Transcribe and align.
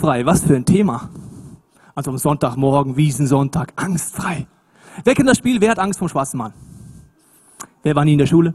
Angstfrei, 0.00 0.24
was 0.24 0.42
für 0.42 0.56
ein 0.56 0.64
Thema. 0.64 1.10
Also 1.94 2.10
am 2.10 2.16
Sonntagmorgen, 2.16 2.96
Wiesensonntag, 2.96 3.74
angstfrei. 3.76 4.46
Wer 5.04 5.14
kennt 5.14 5.28
das 5.28 5.36
Spiel? 5.36 5.60
Wer 5.60 5.72
hat 5.72 5.78
Angst 5.78 5.98
vom 5.98 6.08
schwarzen 6.08 6.38
Mann? 6.38 6.54
Wer 7.82 7.94
war 7.94 8.06
nie 8.06 8.14
in 8.14 8.18
der 8.18 8.26
Schule? 8.26 8.54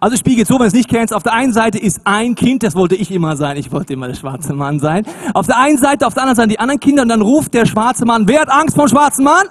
Also 0.00 0.12
das 0.14 0.20
Spiel 0.20 0.36
geht 0.36 0.46
so, 0.46 0.58
wenn 0.58 0.66
es 0.66 0.72
nicht 0.72 0.88
kennst. 0.88 1.12
Auf 1.12 1.24
der 1.24 1.34
einen 1.34 1.52
Seite 1.52 1.78
ist 1.78 2.00
ein 2.04 2.34
Kind, 2.34 2.62
das 2.62 2.74
wollte 2.74 2.94
ich 2.94 3.10
immer 3.10 3.36
sein. 3.36 3.58
Ich 3.58 3.70
wollte 3.70 3.92
immer 3.92 4.06
der 4.06 4.14
schwarze 4.14 4.54
Mann 4.54 4.80
sein. 4.80 5.04
Auf 5.34 5.46
der 5.46 5.58
einen 5.58 5.76
Seite, 5.76 6.06
auf 6.06 6.14
der 6.14 6.22
anderen 6.22 6.36
Seite 6.36 6.48
die 6.48 6.58
anderen 6.58 6.80
Kinder 6.80 7.02
und 7.02 7.10
dann 7.10 7.20
ruft 7.20 7.52
der 7.52 7.66
schwarze 7.66 8.06
Mann, 8.06 8.26
wer 8.26 8.40
hat 8.40 8.50
Angst 8.50 8.76
vom 8.76 8.88
schwarzen 8.88 9.24
Mann? 9.24 9.46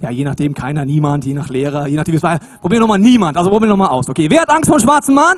Ja, 0.00 0.10
je 0.10 0.24
nachdem, 0.24 0.52
keiner, 0.52 0.84
niemand, 0.84 1.24
je 1.24 1.34
nach 1.34 1.48
Lehrer, 1.48 1.86
je 1.86 1.96
nachdem, 1.96 2.16
es 2.16 2.22
war, 2.24 2.40
probieren 2.60 2.80
wir 2.80 2.80
nochmal 2.80 2.98
niemand, 2.98 3.36
also 3.36 3.50
probieren 3.50 3.70
wir 3.70 3.76
nochmal 3.76 3.90
aus. 3.90 4.08
Okay, 4.08 4.28
wer 4.28 4.42
hat 4.42 4.50
Angst 4.50 4.68
vor 4.68 4.78
dem 4.78 4.82
schwarzen 4.82 5.14
Mann? 5.14 5.36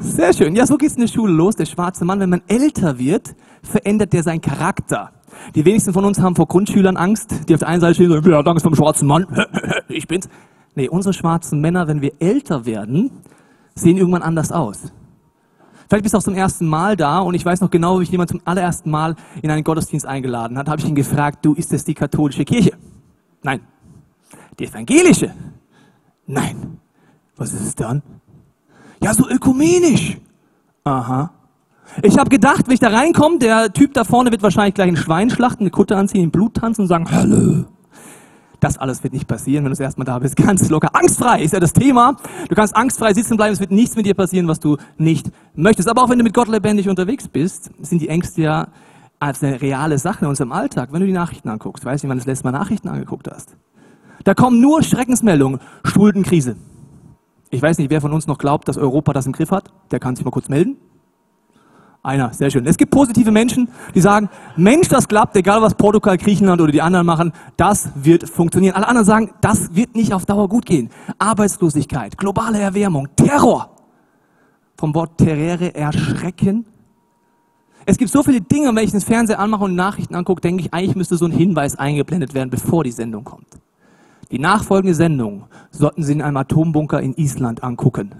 Sehr 0.00 0.32
schön. 0.34 0.54
Ja, 0.54 0.66
so 0.66 0.76
geht's 0.76 0.94
in 0.94 1.00
der 1.00 1.08
Schule 1.08 1.32
los. 1.32 1.56
Der 1.56 1.64
schwarze 1.64 2.04
Mann, 2.04 2.20
wenn 2.20 2.30
man 2.30 2.42
älter 2.48 2.98
wird, 2.98 3.34
verändert 3.62 4.12
der 4.12 4.22
seinen 4.22 4.40
Charakter. 4.40 5.12
Die 5.54 5.64
wenigsten 5.64 5.92
von 5.92 6.04
uns 6.04 6.20
haben 6.20 6.36
vor 6.36 6.46
Grundschülern 6.46 6.96
Angst, 6.96 7.48
die 7.48 7.54
auf 7.54 7.60
der 7.60 7.68
einen 7.68 7.80
Seite 7.80 7.94
stehen 7.94 8.10
und 8.10 8.22
sagen, 8.22 8.36
hat 8.36 8.46
Angst 8.48 8.62
vor 8.62 8.72
dem 8.72 8.76
schwarzen 8.76 9.06
Mann? 9.06 9.26
ich 9.88 10.06
bin's. 10.06 10.28
Nee, 10.74 10.88
unsere 10.88 11.14
schwarzen 11.14 11.60
Männer, 11.60 11.88
wenn 11.88 12.02
wir 12.02 12.12
älter 12.18 12.66
werden, 12.66 13.10
sehen 13.74 13.96
irgendwann 13.96 14.22
anders 14.22 14.52
aus. 14.52 14.92
Vielleicht 15.88 16.02
bist 16.02 16.14
du 16.14 16.18
auch 16.18 16.22
zum 16.22 16.34
ersten 16.34 16.66
Mal 16.66 16.96
da 16.96 17.20
und 17.20 17.34
ich 17.34 17.44
weiß 17.44 17.60
noch 17.60 17.70
genau, 17.70 18.00
wie 18.00 18.02
ich 18.02 18.10
jemand 18.10 18.30
zum 18.30 18.40
allerersten 18.44 18.90
Mal 18.90 19.14
in 19.40 19.50
einen 19.50 19.64
Gottesdienst 19.64 20.04
eingeladen 20.04 20.58
hat, 20.58 20.68
habe 20.68 20.80
ich 20.80 20.88
ihn 20.88 20.94
gefragt, 20.94 21.44
du, 21.44 21.54
ist 21.54 21.72
das 21.72 21.84
die 21.84 21.94
katholische 21.94 22.44
Kirche? 22.44 22.72
Nein. 23.42 23.60
Die 24.58 24.66
evangelische? 24.66 25.32
Nein. 26.26 26.78
Was 27.36 27.52
ist 27.52 27.62
es 27.62 27.74
dann? 27.74 28.02
Ja, 29.02 29.14
so 29.14 29.28
ökumenisch. 29.28 30.18
Aha. 30.84 31.30
Ich 32.02 32.18
habe 32.18 32.28
gedacht, 32.30 32.66
wenn 32.66 32.74
ich 32.74 32.80
da 32.80 32.88
reinkomme, 32.88 33.38
der 33.38 33.72
Typ 33.72 33.94
da 33.94 34.04
vorne 34.04 34.30
wird 34.30 34.42
wahrscheinlich 34.42 34.74
gleich 34.74 34.88
ein 34.88 34.96
Schwein 34.96 35.30
schlachten, 35.30 35.62
eine 35.62 35.70
Kutte 35.70 35.96
anziehen, 35.96 36.24
in 36.24 36.30
Blut 36.30 36.54
tanzen 36.54 36.82
und 36.82 36.88
sagen, 36.88 37.10
Hallo. 37.10 37.64
Das 38.60 38.78
alles 38.78 39.02
wird 39.02 39.12
nicht 39.12 39.28
passieren, 39.28 39.64
wenn 39.64 39.70
du 39.70 39.76
das 39.76 39.80
erstmal 39.80 40.06
da 40.06 40.18
bist. 40.18 40.36
Ganz 40.36 40.68
locker. 40.70 40.88
Angstfrei 40.94 41.42
ist 41.42 41.52
ja 41.52 41.60
das 41.60 41.72
Thema. 41.72 42.16
Du 42.48 42.54
kannst 42.54 42.74
angstfrei 42.74 43.12
sitzen 43.12 43.36
bleiben. 43.36 43.52
Es 43.52 43.60
wird 43.60 43.70
nichts 43.70 43.96
mit 43.96 44.06
dir 44.06 44.14
passieren, 44.14 44.48
was 44.48 44.60
du 44.60 44.78
nicht 44.96 45.30
möchtest. 45.54 45.88
Aber 45.88 46.02
auch 46.02 46.08
wenn 46.08 46.18
du 46.18 46.24
mit 46.24 46.34
Gott 46.34 46.48
lebendig 46.48 46.88
unterwegs 46.88 47.28
bist, 47.28 47.70
sind 47.80 48.00
die 48.00 48.08
Ängste 48.08 48.42
ja 48.42 48.68
als 49.18 49.42
eine 49.42 49.60
reale 49.60 49.98
Sache 49.98 50.24
in 50.24 50.28
unserem 50.28 50.52
Alltag. 50.52 50.88
Wenn 50.92 51.00
du 51.00 51.06
die 51.06 51.12
Nachrichten 51.12 51.48
anguckst, 51.48 51.84
weißt 51.84 52.04
du, 52.04 52.08
wann 52.08 52.16
du 52.16 52.20
das 52.20 52.26
letzte 52.26 52.44
Mal 52.44 52.52
Nachrichten 52.52 52.88
angeguckt 52.88 53.28
hast? 53.30 53.56
Da 54.24 54.34
kommen 54.34 54.60
nur 54.60 54.82
Schreckensmeldungen. 54.82 55.60
Schuldenkrise. 55.84 56.56
Ich 57.50 57.62
weiß 57.62 57.78
nicht, 57.78 57.90
wer 57.90 58.00
von 58.00 58.12
uns 58.12 58.26
noch 58.26 58.38
glaubt, 58.38 58.68
dass 58.68 58.76
Europa 58.76 59.12
das 59.12 59.26
im 59.26 59.32
Griff 59.32 59.50
hat. 59.50 59.70
Der 59.90 60.00
kann 60.00 60.16
sich 60.16 60.24
mal 60.24 60.30
kurz 60.30 60.48
melden. 60.48 60.76
Einer, 62.02 62.32
sehr 62.32 62.52
schön. 62.52 62.64
Es 62.66 62.76
gibt 62.76 62.92
positive 62.92 63.32
Menschen, 63.32 63.68
die 63.92 64.00
sagen, 64.00 64.30
Mensch, 64.56 64.88
das 64.88 65.08
klappt, 65.08 65.34
egal 65.34 65.60
was 65.60 65.74
Portugal, 65.74 66.16
Griechenland 66.16 66.60
oder 66.60 66.70
die 66.70 66.80
anderen 66.80 67.04
machen, 67.04 67.32
das 67.56 67.90
wird 67.96 68.28
funktionieren. 68.28 68.76
Alle 68.76 68.86
anderen 68.86 69.04
sagen, 69.04 69.30
das 69.40 69.74
wird 69.74 69.96
nicht 69.96 70.14
auf 70.14 70.24
Dauer 70.24 70.48
gut 70.48 70.66
gehen. 70.66 70.90
Arbeitslosigkeit, 71.18 72.16
globale 72.16 72.60
Erwärmung, 72.60 73.08
Terror. 73.16 73.70
Vom 74.78 74.94
Wort 74.94 75.18
terrere, 75.18 75.74
erschrecken. 75.74 76.66
Es 77.86 77.98
gibt 77.98 78.12
so 78.12 78.22
viele 78.22 78.40
Dinge, 78.40 78.68
wenn 78.68 78.84
ich 78.84 78.92
das 78.92 79.02
Fernseher 79.02 79.40
anmache 79.40 79.64
und 79.64 79.74
Nachrichten 79.74 80.14
angucke, 80.14 80.40
denke 80.40 80.62
ich, 80.62 80.72
eigentlich 80.72 80.94
müsste 80.94 81.16
so 81.16 81.24
ein 81.24 81.32
Hinweis 81.32 81.76
eingeblendet 81.76 82.34
werden, 82.34 82.50
bevor 82.50 82.84
die 82.84 82.92
Sendung 82.92 83.24
kommt. 83.24 83.48
Die 84.30 84.38
nachfolgende 84.38 84.94
Sendung 84.94 85.44
sollten 85.70 86.02
Sie 86.02 86.12
in 86.12 86.22
einem 86.22 86.36
Atombunker 86.36 87.00
in 87.00 87.14
Island 87.14 87.62
angucken. 87.62 88.14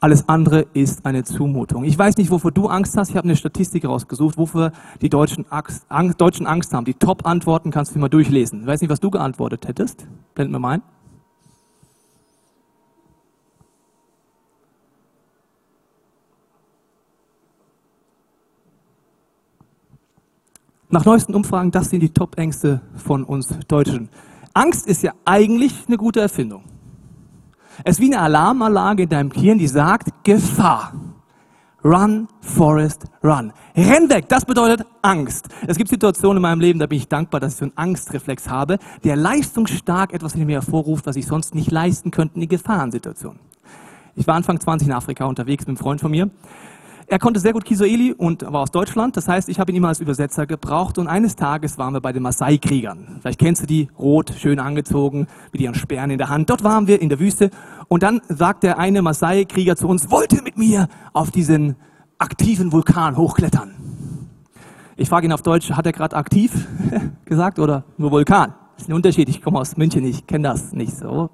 Alles 0.00 0.28
andere 0.28 0.66
ist 0.72 1.04
eine 1.06 1.24
Zumutung. 1.24 1.84
Ich 1.84 1.98
weiß 1.98 2.16
nicht, 2.16 2.30
wovor 2.30 2.52
du 2.52 2.68
Angst 2.68 2.96
hast. 2.96 3.10
Ich 3.10 3.16
habe 3.16 3.24
eine 3.24 3.36
Statistik 3.36 3.84
rausgesucht, 3.86 4.36
wofür 4.36 4.72
die 5.00 5.08
Deutschen 5.08 5.50
Angst, 5.50 5.86
Angst, 5.88 6.20
Deutschen 6.20 6.46
Angst 6.46 6.72
haben. 6.74 6.84
Die 6.84 6.94
Top-Antworten 6.94 7.70
kannst 7.70 7.94
du 7.94 7.98
mal 7.98 8.08
durchlesen. 8.08 8.60
Ich 8.60 8.66
weiß 8.66 8.80
nicht, 8.82 8.90
was 8.90 9.00
du 9.00 9.10
geantwortet 9.10 9.66
hättest. 9.68 10.06
Blend 10.34 10.52
mir 10.52 10.58
mal 10.58 10.74
ein. 10.74 10.82
Nach 20.88 21.04
neuesten 21.04 21.34
Umfragen, 21.34 21.72
das 21.72 21.90
sind 21.90 22.00
die 22.00 22.10
Top-Ängste 22.10 22.80
von 22.94 23.24
uns 23.24 23.58
Deutschen. 23.66 24.08
Angst 24.56 24.86
ist 24.86 25.02
ja 25.02 25.12
eigentlich 25.26 25.84
eine 25.86 25.98
gute 25.98 26.20
Erfindung. 26.20 26.64
Es 27.84 27.96
ist 27.96 28.00
wie 28.00 28.06
eine 28.06 28.22
Alarmanlage 28.22 29.02
in 29.02 29.08
deinem 29.10 29.28
Gehirn, 29.28 29.58
die 29.58 29.68
sagt, 29.68 30.08
Gefahr. 30.24 30.94
Run, 31.84 32.26
Forest, 32.40 33.04
run. 33.22 33.52
Renn 33.76 34.08
weg, 34.08 34.30
das 34.30 34.46
bedeutet 34.46 34.86
Angst. 35.02 35.48
Es 35.66 35.76
gibt 35.76 35.90
Situationen 35.90 36.38
in 36.38 36.42
meinem 36.42 36.60
Leben, 36.60 36.78
da 36.78 36.86
bin 36.86 36.96
ich 36.96 37.06
dankbar, 37.06 37.38
dass 37.38 37.52
ich 37.52 37.58
so 37.58 37.66
einen 37.66 37.76
Angstreflex 37.76 38.48
habe, 38.48 38.78
der 39.04 39.14
leistungsstark 39.14 40.14
etwas 40.14 40.34
in 40.34 40.46
mir 40.46 40.54
hervorruft, 40.54 41.06
was 41.06 41.16
ich 41.16 41.26
sonst 41.26 41.54
nicht 41.54 41.70
leisten 41.70 42.10
könnte 42.10 42.40
in 42.40 42.48
Gefahrensituationen. 42.48 43.38
Ich 44.14 44.26
war 44.26 44.36
Anfang 44.36 44.58
20 44.58 44.88
in 44.88 44.94
Afrika 44.94 45.26
unterwegs 45.26 45.66
mit 45.66 45.68
einem 45.68 45.76
Freund 45.76 46.00
von 46.00 46.10
mir. 46.10 46.30
Er 47.08 47.20
konnte 47.20 47.38
sehr 47.38 47.52
gut 47.52 47.64
Kiswahili 47.64 48.12
und 48.12 48.42
war 48.42 48.62
aus 48.62 48.72
Deutschland. 48.72 49.16
Das 49.16 49.28
heißt, 49.28 49.48
ich 49.48 49.60
habe 49.60 49.70
ihn 49.70 49.76
immer 49.76 49.88
als 49.88 50.00
Übersetzer 50.00 50.44
gebraucht. 50.44 50.98
Und 50.98 51.06
eines 51.06 51.36
Tages 51.36 51.78
waren 51.78 51.94
wir 51.94 52.00
bei 52.00 52.12
den 52.12 52.24
Maasai-Kriegern. 52.24 53.18
Vielleicht 53.20 53.38
kennst 53.38 53.62
du 53.62 53.66
die, 53.66 53.88
rot, 53.96 54.32
schön 54.36 54.58
angezogen, 54.58 55.28
mit 55.52 55.60
ihren 55.60 55.76
Sperren 55.76 56.10
in 56.10 56.18
der 56.18 56.30
Hand. 56.30 56.50
Dort 56.50 56.64
waren 56.64 56.88
wir 56.88 57.00
in 57.00 57.08
der 57.08 57.20
Wüste. 57.20 57.50
Und 57.86 58.02
dann 58.02 58.22
sagt 58.28 58.64
der 58.64 58.78
eine 58.78 59.02
Maasai-Krieger 59.02 59.76
zu 59.76 59.86
uns, 59.86 60.10
wollt 60.10 60.32
ihr 60.32 60.42
mit 60.42 60.58
mir 60.58 60.88
auf 61.12 61.30
diesen 61.30 61.76
aktiven 62.18 62.72
Vulkan 62.72 63.16
hochklettern? 63.16 63.70
Ich 64.96 65.08
frage 65.08 65.26
ihn 65.26 65.32
auf 65.32 65.42
Deutsch, 65.42 65.70
hat 65.70 65.86
er 65.86 65.92
gerade 65.92 66.16
aktiv 66.16 66.66
gesagt 67.24 67.60
oder 67.60 67.84
nur 67.98 68.10
Vulkan? 68.10 68.54
Das 68.74 68.82
ist 68.82 68.88
ein 68.88 68.94
Unterschied. 68.94 69.28
Ich 69.28 69.42
komme 69.42 69.60
aus 69.60 69.76
München, 69.76 70.04
ich 70.04 70.26
kenne 70.26 70.48
das 70.48 70.72
nicht 70.72 70.96
so. 70.96 71.30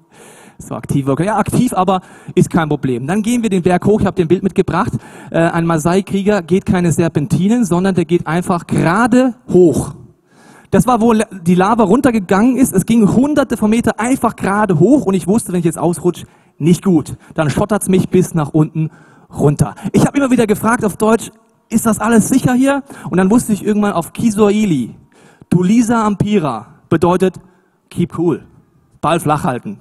So 0.67 0.75
aktiv. 0.75 1.07
Ja, 1.19 1.37
aktiv, 1.37 1.73
aber 1.73 2.01
ist 2.35 2.49
kein 2.49 2.69
Problem. 2.69 3.07
Dann 3.07 3.21
gehen 3.21 3.43
wir 3.43 3.49
den 3.49 3.63
Berg 3.63 3.85
hoch. 3.85 3.99
Ich 4.01 4.05
habe 4.05 4.15
dir 4.15 4.25
ein 4.25 4.27
Bild 4.27 4.43
mitgebracht. 4.43 4.93
Äh, 5.31 5.39
ein 5.39 5.65
Maasai-Krieger 5.65 6.41
geht 6.41 6.65
keine 6.65 6.91
Serpentinen, 6.91 7.65
sondern 7.65 7.95
der 7.95 8.05
geht 8.05 8.27
einfach 8.27 8.67
gerade 8.67 9.35
hoch. 9.51 9.95
Das 10.71 10.87
war, 10.87 11.01
wo 11.01 11.13
die 11.13 11.55
Lava 11.55 11.83
runtergegangen 11.83 12.57
ist. 12.57 12.73
Es 12.73 12.85
ging 12.85 13.07
hunderte 13.13 13.57
von 13.57 13.69
Meter 13.69 13.99
einfach 13.99 14.35
gerade 14.35 14.79
hoch 14.79 15.05
und 15.05 15.13
ich 15.13 15.27
wusste, 15.27 15.53
wenn 15.53 15.59
ich 15.59 15.65
jetzt 15.65 15.77
ausrutsche, 15.77 16.25
nicht 16.57 16.83
gut. 16.83 17.15
Dann 17.35 17.49
schottert's 17.49 17.89
mich 17.89 18.09
bis 18.09 18.33
nach 18.33 18.49
unten 18.49 18.89
runter. 19.31 19.75
Ich 19.91 20.05
habe 20.05 20.17
immer 20.17 20.31
wieder 20.31 20.47
gefragt 20.47 20.83
auf 20.83 20.97
Deutsch, 20.97 21.31
ist 21.69 21.85
das 21.85 21.99
alles 21.99 22.29
sicher 22.29 22.53
hier? 22.53 22.83
Und 23.09 23.17
dann 23.17 23.29
wusste 23.29 23.53
ich 23.53 23.63
irgendwann 23.63 23.93
auf 23.93 24.13
Kiswahili, 24.13 24.95
Tulisa 25.49 26.05
Ampira 26.05 26.67
bedeutet 26.89 27.35
keep 27.89 28.17
cool, 28.17 28.43
Ball 29.03 29.19
flach 29.19 29.43
halten. 29.43 29.77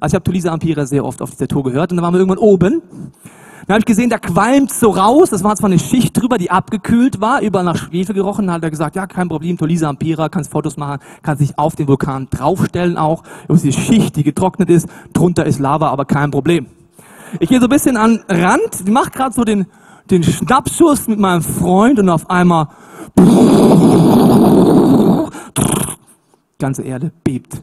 Also 0.00 0.12
ich 0.12 0.14
habe 0.14 0.24
Tulisa 0.24 0.52
Ampira 0.52 0.86
sehr 0.86 1.04
oft 1.04 1.20
auf 1.22 1.30
dieser 1.30 1.48
Tour 1.48 1.64
gehört 1.64 1.90
und 1.90 1.96
dann 1.96 2.04
waren 2.04 2.14
wir 2.14 2.20
irgendwann 2.20 2.38
oben. 2.38 2.82
Dann 3.66 3.74
habe 3.74 3.80
ich 3.80 3.86
gesehen, 3.86 4.10
da 4.10 4.18
qualmt 4.18 4.70
so 4.70 4.90
raus. 4.90 5.30
Das 5.30 5.42
war 5.42 5.56
zwar 5.56 5.70
eine 5.70 5.80
Schicht 5.80 6.20
drüber, 6.20 6.38
die 6.38 6.52
abgekühlt 6.52 7.20
war, 7.20 7.40
überall 7.40 7.64
nach 7.64 7.76
Schwefel 7.76 8.14
gerochen. 8.14 8.46
Dann 8.46 8.56
hat 8.56 8.62
er 8.62 8.70
gesagt, 8.70 8.94
ja, 8.94 9.08
kein 9.08 9.28
Problem, 9.28 9.56
Tulisa 9.56 9.88
Ampira, 9.88 10.28
kannst 10.28 10.52
Fotos 10.52 10.76
machen, 10.76 11.00
kannst 11.22 11.40
dich 11.40 11.58
auf 11.58 11.74
den 11.74 11.88
Vulkan 11.88 12.28
draufstellen 12.30 12.96
auch. 12.96 13.24
Über 13.48 13.58
diese 13.58 13.72
Schicht, 13.72 14.14
die 14.14 14.22
getrocknet 14.22 14.70
ist, 14.70 14.86
drunter 15.12 15.46
ist 15.46 15.58
Lava, 15.58 15.88
aber 15.88 16.04
kein 16.04 16.30
Problem. 16.30 16.66
Ich 17.40 17.48
gehe 17.48 17.58
so 17.58 17.66
ein 17.66 17.70
bisschen 17.70 17.96
an 17.96 18.22
Rand, 18.28 18.88
mache 18.88 19.10
gerade 19.10 19.34
so 19.34 19.42
den, 19.42 19.66
den 20.10 20.22
Schnappschuss 20.22 21.08
mit 21.08 21.18
meinem 21.18 21.42
Freund 21.42 21.98
und 21.98 22.08
auf 22.08 22.30
einmal 22.30 22.68
ganze 26.58 26.82
Erde 26.82 27.10
bebt. 27.24 27.62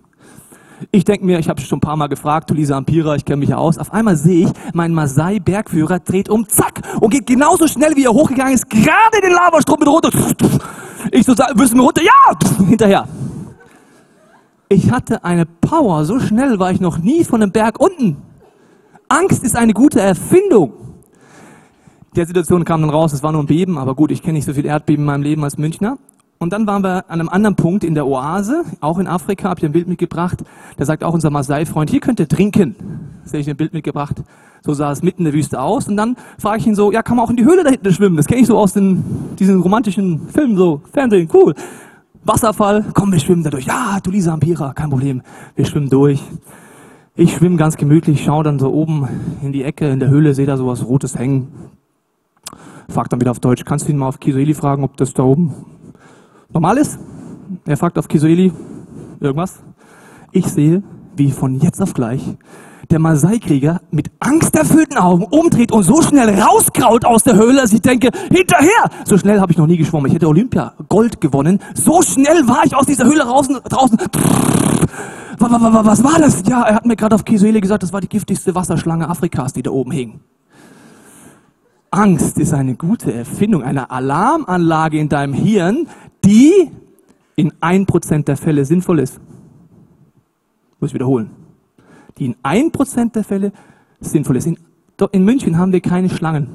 Ich 0.92 1.06
denke 1.06 1.26
mir, 1.26 1.40
ich 1.40 1.50
habe 1.50 1.62
schon 1.62 1.78
ein 1.78 1.82
paar 1.82 1.98
Mal 1.98 2.08
gefragt, 2.08 2.50
Tulisa 2.50 2.78
Ampira, 2.78 3.16
ich 3.16 3.26
kenne 3.26 3.38
mich 3.38 3.50
ja 3.50 3.58
aus. 3.58 3.78
Auf 3.78 3.94
einmal 3.94 4.16
sehe 4.16 4.48
ich, 4.48 4.54
mein 4.74 4.94
Masai-Bergführer 4.94 6.00
dreht 6.00 6.30
um, 6.30 6.48
zack, 6.48 6.82
und 7.00 7.10
geht 7.12 7.28
genauso 7.28 7.68
schnell, 7.68 7.96
wie 7.96 8.06
er 8.06 8.14
hochgegangen 8.14 8.54
ist, 8.54 8.70
gerade 8.70 9.22
den 9.22 9.32
Lavastrom 9.32 9.80
mit 9.80 9.88
runter. 9.88 10.10
Ich 11.12 11.26
so, 11.26 11.34
du 11.34 11.44
mir 11.76 11.82
runter? 11.82 12.02
Ja! 12.04 12.66
Hinterher. 12.66 13.08
Ich 14.70 14.92
hatte 14.92 15.24
eine 15.24 15.46
Power, 15.46 16.06
so 16.06 16.20
schnell 16.20 16.60
war 16.60 16.72
ich 16.72 16.82
noch 16.82 16.98
nie 16.98 17.24
von 17.24 17.42
einem 17.42 17.52
Berg 17.52 17.80
unten. 17.80 18.18
Angst 19.08 19.44
ist 19.44 19.56
eine 19.56 19.74
gute 19.74 20.00
Erfindung. 20.02 20.74
Der 22.16 22.26
Situation 22.26 22.64
kam 22.64 22.82
dann 22.82 22.90
raus, 22.90 23.14
es 23.14 23.24
war 23.24 23.32
nur 23.32 23.44
ein 23.44 23.48
Beben, 23.48 23.78
aber 23.78 23.96
gut, 23.96 24.12
ich 24.12 24.22
kenne 24.22 24.34
nicht 24.34 24.46
so 24.46 24.54
viel 24.54 24.66
Erdbeben 24.66 25.04
in 25.04 25.08
meinem 25.08 25.24
Leben 25.24 25.44
als 25.44 25.58
Münchner. 25.58 25.98
Und 26.44 26.52
dann 26.52 26.68
waren 26.68 26.84
wir 26.84 27.10
an 27.10 27.22
einem 27.22 27.30
anderen 27.30 27.56
Punkt 27.56 27.86
in 27.86 27.96
der 27.96 28.06
Oase, 28.06 28.66
auch 28.82 29.00
in 29.00 29.08
Afrika, 29.08 29.48
habe 29.50 29.62
ich 29.62 29.66
ein 29.66 29.72
Bild 29.72 29.88
mitgebracht. 29.88 30.44
Da 30.76 30.84
sagt 30.84 31.04
auch 31.06 31.14
unser 31.14 31.30
Maasai-Freund, 31.30 31.90
hier 31.90 32.02
könnt 32.02 32.20
ihr 32.20 32.28
trinken. 32.28 32.76
Da 33.24 33.30
habe 33.30 33.38
ich 33.40 33.50
ein 33.50 33.56
Bild 33.56 33.74
mitgebracht. 33.74 34.22
So 34.62 34.74
sah 34.74 34.92
es 34.92 35.02
mitten 35.02 35.22
in 35.22 35.26
der 35.26 35.34
Wüste 35.34 35.62
aus. 35.62 35.88
Und 35.88 35.96
dann 35.96 36.18
frage 36.38 36.60
ich 36.60 36.68
ihn 36.68 36.76
so, 36.76 36.92
ja, 36.92 37.02
kann 37.02 37.16
man 37.16 37.26
auch 37.26 37.30
in 37.30 37.38
die 37.38 37.46
Höhle 37.46 37.64
da 37.64 37.70
hinten 37.70 37.94
schwimmen? 37.94 38.18
Das 38.18 38.28
kenne 38.28 38.42
ich 38.42 38.48
so 38.48 38.58
aus 38.58 38.74
den, 38.74 39.06
diesen 39.40 39.62
romantischen 39.62 40.28
Filmen, 40.28 40.58
so 40.58 40.82
Fernsehen, 40.92 41.30
cool. 41.34 41.54
Wasserfall, 42.26 42.86
komm, 42.94 43.14
wir 43.14 43.20
schwimmen 43.20 43.44
da 43.44 43.50
durch. 43.50 43.66
Ja, 43.66 44.00
du 44.04 44.12
Lisa 44.12 44.34
Ampira, 44.34 44.74
kein 44.74 44.90
Problem. 44.90 45.22
Wir 45.56 45.64
schwimmen 45.64 45.90
durch. 45.90 46.22
Ich 47.16 47.34
schwimme 47.34 47.56
ganz 47.56 47.78
gemütlich, 47.78 48.22
schaue 48.22 48.44
dann 48.44 48.60
so 48.60 48.74
oben 48.74 49.08
in 49.42 49.54
die 49.54 49.64
Ecke 49.64 49.88
in 49.88 50.02
der 50.02 50.10
Höhle, 50.10 50.34
sehe 50.34 50.46
da 50.46 50.58
so 50.58 50.68
was 50.68 50.86
Rotes 50.86 51.18
hängen. 51.18 51.48
Fragt 52.90 53.14
dann 53.14 53.22
wieder 53.22 53.32
auf 53.32 53.40
Deutsch, 53.40 53.64
kannst 53.64 53.88
du 53.88 53.94
ihn 53.94 53.98
mal 53.98 54.10
auf 54.10 54.20
Kisueli 54.20 54.54
fragen, 54.54 54.84
ob 54.84 54.98
das 54.98 55.14
da 55.14 55.24
oben 55.24 55.54
normal 56.54 56.78
ist? 56.78 57.00
Er 57.66 57.78
fragt 57.78 57.98
auf 57.98 58.08
Kisueli 58.08 58.52
irgendwas. 59.20 59.60
Ich 60.32 60.48
sehe, 60.48 60.84
wie 61.16 61.32
von 61.32 61.60
jetzt 61.60 61.82
auf 61.82 61.94
gleich 61.94 62.22
der 62.90 63.00
Masai-Krieger 63.00 63.82
mit 63.92 64.12
angsterfüllten 64.20 64.98
Augen 64.98 65.24
umdreht 65.24 65.72
und 65.72 65.84
so 65.84 66.02
schnell 66.02 66.30
rauskraut 66.40 67.06
aus 67.06 67.24
der 67.24 67.36
Höhle, 67.36 67.62
dass 67.62 67.74
ich 67.74 67.82
denke, 67.82 68.10
hinterher! 68.30 68.90
So 69.06 69.18
schnell 69.18 69.40
habe 69.40 69.52
ich 69.52 69.58
noch 69.58 69.68
nie 69.68 69.78
geschwommen. 69.78 70.08
Ich 70.08 70.16
hätte 70.16 70.28
Olympia 70.28 70.74
Gold 70.90 71.22
gewonnen. 71.22 71.60
So 71.74 72.02
schnell 72.02 72.48
war 72.48 72.66
ich 72.66 72.76
aus 72.76 72.86
dieser 72.86 73.06
Höhle 73.06 73.24
draußen. 73.24 73.60
draußen. 73.64 73.98
Was 75.40 76.04
war 76.04 76.20
das? 76.20 76.44
Ja, 76.48 76.64
er 76.64 76.76
hat 76.76 76.86
mir 76.86 76.96
gerade 76.96 77.16
auf 77.16 77.26
Kisuele 77.26 77.62
gesagt, 77.62 77.84
das 77.84 77.94
war 77.94 78.02
die 78.02 78.10
giftigste 78.10 78.54
Wasserschlange 78.54 79.10
Afrikas, 79.10 79.54
die 79.54 79.64
da 79.64 79.72
oben 79.72 79.92
hing. 79.92 80.20
Angst 81.94 82.40
ist 82.40 82.54
eine 82.54 82.76
gute 82.76 83.14
Erfindung, 83.14 83.62
eine 83.62 83.92
Alarmanlage 83.92 84.98
in 84.98 85.10
deinem 85.10 85.34
Hirn, 85.34 85.88
die 86.24 86.72
in 87.36 87.54
ein 87.60 87.86
Prozent 87.86 88.28
der 88.28 88.38
Fälle 88.38 88.66
sinnvoll 88.66 89.00
ist. 89.00 89.20
Muss 90.80 90.92
ich 90.92 90.94
wiederholen. 90.94 91.32
Die 92.18 92.26
in 92.26 92.36
ein 92.44 92.72
Prozent 92.72 93.16
der 93.16 93.24
Fälle 93.24 93.52
sinnvoll 94.00 94.38
ist. 94.38 94.48
In, 94.48 94.58
in 95.12 95.26
München 95.26 95.58
haben 95.58 95.72
wir 95.72 95.82
keine 95.82 96.10
Schlangen. 96.10 96.48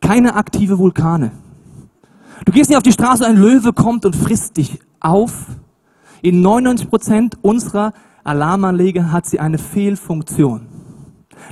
Keine 0.00 0.34
aktive 0.34 0.78
Vulkane. 0.78 1.32
Du 2.44 2.52
gehst 2.52 2.70
nicht 2.70 2.76
auf 2.76 2.82
die 2.82 2.92
Straße, 2.92 3.26
ein 3.26 3.36
Löwe 3.36 3.72
kommt 3.72 4.04
und 4.06 4.16
frisst 4.16 4.56
dich 4.56 4.78
auf. 5.00 5.46
In 6.22 6.42
99 6.42 6.88
Prozent 6.88 7.38
unserer 7.42 7.92
Alarmanlage 8.24 9.12
hat 9.12 9.26
sie 9.26 9.40
eine 9.40 9.58
Fehlfunktion. 9.58 10.66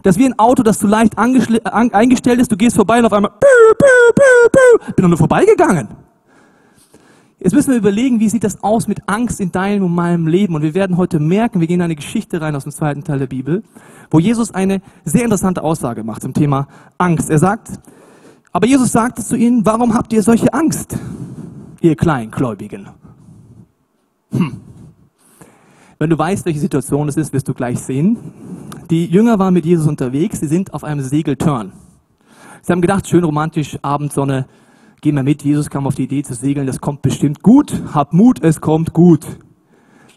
Das 0.03 0.17
ist 0.17 0.21
wie 0.21 0.27
ein 0.27 0.39
Auto, 0.39 0.63
das 0.63 0.79
zu 0.79 0.87
leicht 0.87 1.19
eingestellt 1.19 2.41
ist. 2.41 2.53
Du 2.53 2.57
gehst 2.57 2.77
vorbei 2.77 2.99
und 2.99 3.07
auf 3.07 3.13
einmal, 3.13 3.33
bin 4.95 5.09
nur 5.09 5.17
vorbeigegangen. 5.17 5.89
Jetzt 7.41 7.53
müssen 7.53 7.71
wir 7.71 7.79
überlegen, 7.79 8.19
wie 8.19 8.29
sieht 8.29 8.43
das 8.43 8.65
aus 8.65 8.89
mit 8.89 9.09
Angst 9.09 9.41
in 9.41 9.53
deinem 9.53 9.85
und 9.85 9.95
meinem 9.95 10.27
Leben? 10.27 10.57
Und 10.57 10.63
wir 10.63 10.75
werden 10.75 10.97
heute 10.97 11.21
merken, 11.21 11.61
wir 11.61 11.69
gehen 11.69 11.77
in 11.77 11.83
eine 11.83 11.95
Geschichte 11.95 12.41
rein 12.41 12.57
aus 12.57 12.65
dem 12.65 12.73
zweiten 12.73 13.05
Teil 13.05 13.21
der 13.21 13.29
Bibel, 13.29 13.63
wo 14.11 14.19
Jesus 14.19 14.53
eine 14.53 14.83
sehr 15.05 15.23
interessante 15.23 15.63
Aussage 15.63 16.03
macht 16.03 16.23
zum 16.23 16.35
Thema 16.35 16.67
Angst. 16.99 17.31
Er 17.31 17.39
sagt, 17.39 17.79
aber 18.53 18.67
Jesus 18.67 18.91
sagte 18.91 19.23
zu 19.23 19.37
ihnen, 19.37 19.65
warum 19.65 19.95
habt 19.95 20.13
ihr 20.13 20.23
solche 20.25 20.53
Angst, 20.53 20.99
ihr 21.81 21.95
Kleingläubigen? 21.95 22.89
Hm. 24.33 24.61
Wenn 26.01 26.11
du 26.11 26.19
weißt, 26.19 26.45
welche 26.45 26.61
Situation 26.61 27.09
es 27.09 27.17
ist, 27.17 27.33
wirst 27.33 27.47
du 27.47 27.55
gleich 27.55 27.79
sehen. 27.79 28.19
Die 28.91 29.07
Jünger 29.07 29.39
waren 29.39 29.55
mit 29.55 29.65
Jesus 29.65 29.87
unterwegs, 29.87 30.41
sie 30.41 30.49
sind 30.49 30.75
auf 30.75 30.83
einem 30.83 31.03
Segeltörn. 31.03 31.73
Sie 32.63 32.73
haben 32.73 32.81
gedacht, 32.81 33.07
schön 33.07 33.23
romantisch, 33.23 33.79
Abendsonne, 33.83 34.47
geh 35.01 35.13
mal 35.13 35.23
mit, 35.23 35.43
Jesus 35.43 35.71
kam 35.71 35.87
auf 35.87 35.95
die 35.95 36.05
Idee 36.05 36.23
zu 36.23 36.35
segeln, 36.35 36.67
das 36.67 36.81
kommt 36.81 37.03
bestimmt 37.03 37.43
gut, 37.43 37.83
hab 37.95 38.13
Mut, 38.13 38.43
es 38.43 38.61
kommt 38.61 38.93
gut. 38.93 39.27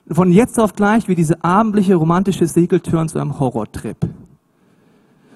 Von 0.09 0.31
jetzt 0.31 0.59
auf 0.59 0.73
gleich 0.75 1.07
wird 1.07 1.19
diese 1.19 1.43
abendliche 1.43 1.95
romantische 1.95 2.47
Segeltörn 2.47 3.07
zu 3.07 3.19
einem 3.19 3.39
Horrortrip. 3.39 3.97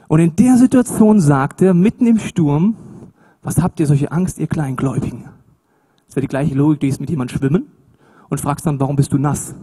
Und 0.07 0.19
in 0.19 0.35
der 0.35 0.57
Situation 0.57 1.19
sagt 1.19 1.61
er, 1.61 1.73
mitten 1.73 2.05
im 2.07 2.19
Sturm, 2.19 2.75
was 3.41 3.61
habt 3.61 3.79
ihr 3.79 3.87
solche 3.87 4.11
Angst, 4.11 4.39
ihr 4.39 4.47
Kleingläubigen? 4.47 5.25
Das 6.07 6.15
wäre 6.15 6.21
die 6.21 6.27
gleiche 6.27 6.55
Logik, 6.55 6.79
du 6.79 6.87
gehst 6.87 6.99
mit 6.99 7.09
jemandem 7.09 7.37
schwimmen 7.37 7.65
und 8.29 8.41
fragst 8.41 8.65
dann, 8.65 8.79
warum 8.79 8.95
bist 8.95 9.13
du 9.13 9.17
nass? 9.17 9.55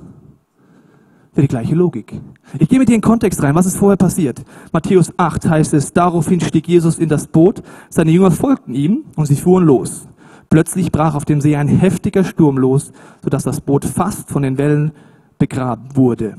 Wäre 1.34 1.46
die 1.46 1.48
gleiche 1.48 1.74
Logik. 1.74 2.12
Ich 2.58 2.68
gehe 2.68 2.78
mit 2.78 2.88
dir 2.88 2.94
in 2.94 3.00
den 3.00 3.08
Kontext 3.08 3.42
rein. 3.42 3.54
Was 3.54 3.64
ist 3.64 3.78
vorher 3.78 3.96
passiert? 3.96 4.44
Matthäus 4.70 5.12
8 5.16 5.48
heißt 5.48 5.72
es, 5.72 5.94
daraufhin 5.94 6.40
stieg 6.40 6.68
Jesus 6.68 6.98
in 6.98 7.08
das 7.08 7.26
Boot, 7.26 7.62
seine 7.88 8.10
Jünger 8.10 8.30
folgten 8.30 8.74
ihm 8.74 9.04
und 9.16 9.24
sie 9.24 9.36
fuhren 9.36 9.64
los. 9.64 10.06
Plötzlich 10.50 10.92
brach 10.92 11.14
auf 11.14 11.24
dem 11.24 11.40
See 11.40 11.56
ein 11.56 11.68
heftiger 11.68 12.24
Sturm 12.24 12.58
los, 12.58 12.92
sodass 13.24 13.44
das 13.44 13.62
Boot 13.62 13.86
fast 13.86 14.28
von 14.28 14.42
den 14.42 14.58
Wellen 14.58 14.92
begraben 15.38 15.96
wurde. 15.96 16.36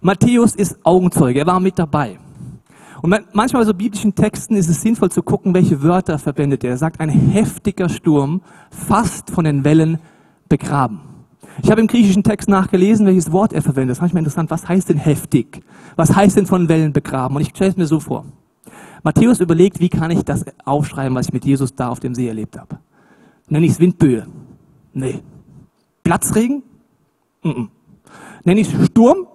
Matthäus 0.00 0.56
ist 0.56 0.84
Augenzeuge, 0.84 1.38
er 1.38 1.46
war 1.46 1.60
mit 1.60 1.78
dabei. 1.78 2.18
Und 3.02 3.14
manchmal 3.32 3.62
bei 3.62 3.66
so 3.66 3.74
biblischen 3.74 4.16
Texten 4.16 4.56
ist 4.56 4.68
es 4.68 4.82
sinnvoll 4.82 5.12
zu 5.12 5.22
gucken, 5.22 5.54
welche 5.54 5.84
Wörter 5.84 6.18
verwendet 6.18 6.64
er. 6.64 6.70
Er 6.70 6.78
sagt, 6.78 6.98
ein 6.98 7.10
heftiger 7.10 7.88
Sturm, 7.88 8.42
fast 8.70 9.30
von 9.30 9.44
den 9.44 9.62
Wellen 9.62 9.98
begraben. 10.48 11.15
Ich 11.62 11.70
habe 11.70 11.80
im 11.80 11.86
griechischen 11.86 12.22
Text 12.22 12.48
nachgelesen, 12.48 13.06
welches 13.06 13.32
Wort 13.32 13.52
er 13.52 13.62
verwendet. 13.62 13.90
Das 13.90 13.98
ist 13.98 14.02
manchmal 14.02 14.20
interessant. 14.20 14.50
Was 14.50 14.68
heißt 14.68 14.88
denn 14.88 14.98
heftig? 14.98 15.62
Was 15.96 16.14
heißt 16.14 16.36
denn 16.36 16.46
von 16.46 16.68
Wellen 16.68 16.92
begraben? 16.92 17.36
Und 17.36 17.42
ich 17.42 17.48
stelle 17.48 17.70
es 17.70 17.76
mir 17.76 17.86
so 17.86 18.00
vor. 18.00 18.24
Matthäus 19.02 19.40
überlegt, 19.40 19.80
wie 19.80 19.88
kann 19.88 20.10
ich 20.10 20.24
das 20.24 20.44
aufschreiben, 20.64 21.14
was 21.16 21.26
ich 21.26 21.32
mit 21.32 21.44
Jesus 21.44 21.74
da 21.74 21.88
auf 21.88 22.00
dem 22.00 22.14
See 22.14 22.28
erlebt 22.28 22.58
habe. 22.58 22.78
Nenne 23.48 23.66
ich 23.66 23.72
es 23.72 23.80
Windböe? 23.80 24.26
Nee. 24.92 25.20
Platzregen? 26.02 26.62
Mm 27.42 27.48
-mm. 27.48 27.68
Nenne 28.44 28.60
ich 28.60 28.72
es 28.72 28.86
Sturm? 28.86 29.26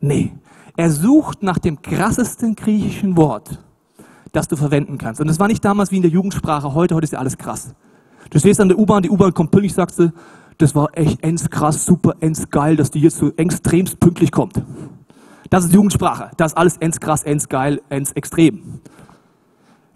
Nee. 0.00 0.32
Er 0.76 0.90
sucht 0.90 1.42
nach 1.42 1.58
dem 1.58 1.80
krassesten 1.80 2.54
griechischen 2.54 3.16
Wort, 3.16 3.58
das 4.32 4.48
du 4.48 4.56
verwenden 4.56 4.98
kannst. 4.98 5.20
Und 5.20 5.26
das 5.26 5.38
war 5.38 5.48
nicht 5.48 5.64
damals 5.64 5.90
wie 5.90 5.96
in 5.96 6.02
der 6.02 6.10
Jugendsprache 6.10 6.74
heute, 6.74 6.94
heute 6.94 7.04
ist 7.04 7.12
ja 7.12 7.18
alles 7.18 7.38
krass. 7.38 7.74
Du 8.30 8.38
stehst 8.38 8.60
an 8.60 8.68
der 8.68 8.78
U-Bahn, 8.78 9.02
die 9.02 9.10
U-Bahn 9.10 9.32
kommt 9.32 9.50
pünktlich, 9.50 9.72
sagst 9.72 9.98
du, 9.98 10.12
das 10.58 10.74
war 10.74 10.88
echt 10.94 11.22
ends 11.22 11.50
krass, 11.50 11.84
super, 11.84 12.14
ends 12.20 12.50
geil, 12.50 12.76
dass 12.76 12.90
die 12.90 13.00
jetzt 13.00 13.18
so 13.18 13.32
extremst 13.36 14.00
pünktlich 14.00 14.32
kommt. 14.32 14.62
Das 15.50 15.64
ist 15.64 15.72
Jugendsprache. 15.72 16.30
Das 16.36 16.52
ist 16.52 16.58
alles 16.58 16.76
ends 16.78 17.00
krass, 17.00 17.22
ends 17.22 17.48
geil, 17.48 17.80
ends 17.88 18.12
extrem. 18.12 18.80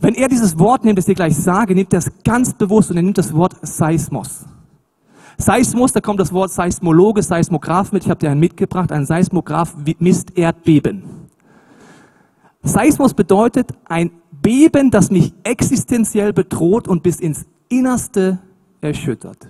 Wenn 0.00 0.14
er 0.14 0.28
dieses 0.28 0.58
Wort 0.58 0.84
nimmt, 0.84 0.98
das 0.98 1.04
ich 1.04 1.12
dir 1.12 1.16
gleich 1.16 1.36
sage, 1.36 1.74
nimmt 1.74 1.92
er 1.92 1.98
es 1.98 2.10
ganz 2.24 2.54
bewusst 2.54 2.90
und 2.90 2.96
er 2.96 3.02
nimmt 3.02 3.18
das 3.18 3.34
Wort 3.34 3.56
Seismos. 3.62 4.46
Seismos, 5.36 5.92
da 5.92 6.00
kommt 6.00 6.20
das 6.20 6.32
Wort 6.32 6.50
Seismologe, 6.50 7.22
Seismograph 7.22 7.92
mit. 7.92 8.04
Ich 8.04 8.10
habe 8.10 8.20
dir 8.20 8.30
einen 8.30 8.40
mitgebracht. 8.40 8.92
Ein 8.92 9.06
Seismograph 9.06 9.74
misst 9.98 10.36
Erdbeben. 10.36 11.02
Seismos 12.62 13.14
bedeutet 13.14 13.72
ein 13.86 14.10
Beben, 14.42 14.90
das 14.90 15.10
mich 15.10 15.34
existenziell 15.42 16.32
bedroht 16.32 16.88
und 16.88 17.02
bis 17.02 17.20
ins 17.20 17.46
Innerste 17.68 18.38
erschüttert. 18.80 19.48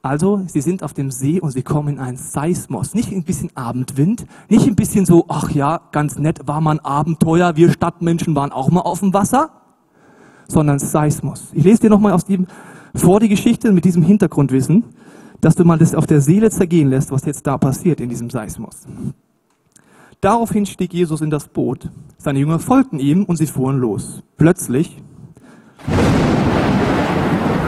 Also, 0.00 0.42
sie 0.46 0.60
sind 0.60 0.82
auf 0.82 0.94
dem 0.94 1.10
See 1.10 1.40
und 1.40 1.50
sie 1.50 1.62
kommen 1.62 1.94
in 1.94 1.98
einen 1.98 2.16
Seismos. 2.16 2.94
Nicht 2.94 3.10
ein 3.10 3.24
bisschen 3.24 3.50
Abendwind, 3.56 4.26
nicht 4.48 4.66
ein 4.66 4.76
bisschen 4.76 5.04
so, 5.06 5.24
ach 5.28 5.50
ja, 5.50 5.80
ganz 5.90 6.18
nett, 6.18 6.46
war 6.46 6.60
mal 6.60 6.72
ein 6.72 6.84
Abenteuer, 6.84 7.56
wir 7.56 7.70
Stadtmenschen 7.72 8.34
waren 8.36 8.52
auch 8.52 8.70
mal 8.70 8.82
auf 8.82 9.00
dem 9.00 9.12
Wasser, 9.12 9.50
sondern 10.46 10.78
Seismos. 10.78 11.48
Ich 11.52 11.64
lese 11.64 11.82
dir 11.82 11.90
nochmal 11.90 12.12
aus 12.12 12.24
dem, 12.24 12.46
vor 12.94 13.18
die 13.18 13.28
Geschichte 13.28 13.72
mit 13.72 13.84
diesem 13.84 14.02
Hintergrundwissen, 14.02 14.84
dass 15.40 15.56
du 15.56 15.64
mal 15.64 15.78
das 15.78 15.94
auf 15.94 16.06
der 16.06 16.20
Seele 16.20 16.50
zergehen 16.50 16.88
lässt, 16.88 17.10
was 17.10 17.24
jetzt 17.24 17.46
da 17.46 17.58
passiert 17.58 18.00
in 18.00 18.08
diesem 18.08 18.30
Seismos. 18.30 18.86
Daraufhin 20.20 20.66
stieg 20.66 20.92
Jesus 20.92 21.20
in 21.20 21.30
das 21.30 21.48
Boot. 21.48 21.90
Seine 22.18 22.40
Jünger 22.40 22.58
folgten 22.58 22.98
ihm 22.98 23.24
und 23.24 23.36
sie 23.36 23.46
fuhren 23.46 23.78
los. 23.78 24.22
Plötzlich 24.36 25.00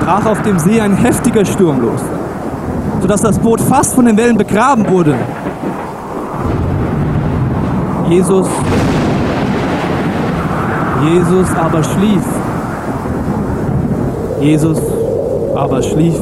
brach 0.01 0.27
auf 0.27 0.43
dem 0.43 0.59
See 0.59 0.81
ein 0.81 0.97
heftiger 0.97 1.45
Sturm 1.45 1.81
los, 1.81 2.01
sodass 3.01 3.23
das 3.23 3.39
Boot 3.39 3.61
fast 3.61 3.95
von 3.95 4.07
den 4.07 4.17
Wellen 4.17 4.37
begraben 4.37 4.89
wurde. 4.89 5.15
Jesus, 8.09 8.49
Jesus 11.05 11.47
aber 11.55 11.85
schlief. 11.85 12.23
Jesus 14.41 14.79
aber 15.55 15.83
schlief. 15.83 16.17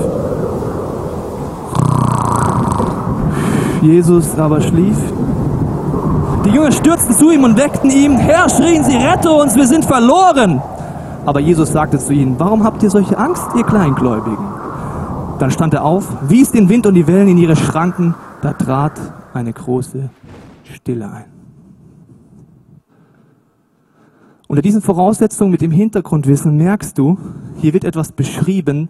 Jesus 3.81 4.39
aber 4.39 4.61
schlief. 4.61 4.97
Die 6.45 6.51
Jünger 6.51 6.73
stürzten 6.73 7.15
zu 7.15 7.31
ihm 7.31 7.45
und 7.45 7.57
weckten 7.57 7.91
ihn. 7.91 8.17
Herr, 8.17 8.49
schrien 8.49 8.85
sie, 8.85 8.97
rette 8.97 9.31
uns, 9.31 9.55
wir 9.55 9.67
sind 9.67 9.85
verloren. 9.85 10.61
Aber 11.29 11.41
Jesus 11.41 11.73
sagte 11.73 11.99
zu 11.99 12.15
ihnen, 12.15 12.37
warum 12.39 12.65
habt 12.65 12.83
ihr 12.83 12.89
solche 12.89 13.19
Angst, 13.19 13.51
ihr 13.55 13.63
Kleingläubigen? 13.63 14.47
Dann 15.39 15.51
stand 15.51 15.75
er 15.75 15.85
auf, 15.85 16.09
wies 16.27 16.53
den 16.53 16.71
Wind 16.71 16.87
und 16.87 16.95
die 16.95 17.07
Wellen 17.07 17.29
in 17.29 17.37
ihre 17.37 17.55
Schranken, 17.55 18.15
da 18.41 18.55
trat 18.55 18.99
eine 19.35 19.53
große 19.53 20.09
Stille 20.65 21.05
ein. 21.05 21.27
Unter 24.47 24.63
diesen 24.63 24.81
Voraussetzungen 24.81 25.51
mit 25.51 25.61
dem 25.61 25.71
Hintergrundwissen 25.71 26.57
merkst 26.57 26.97
du, 26.97 27.19
hier 27.57 27.75
wird 27.75 27.85
etwas 27.85 28.13
beschrieben, 28.13 28.89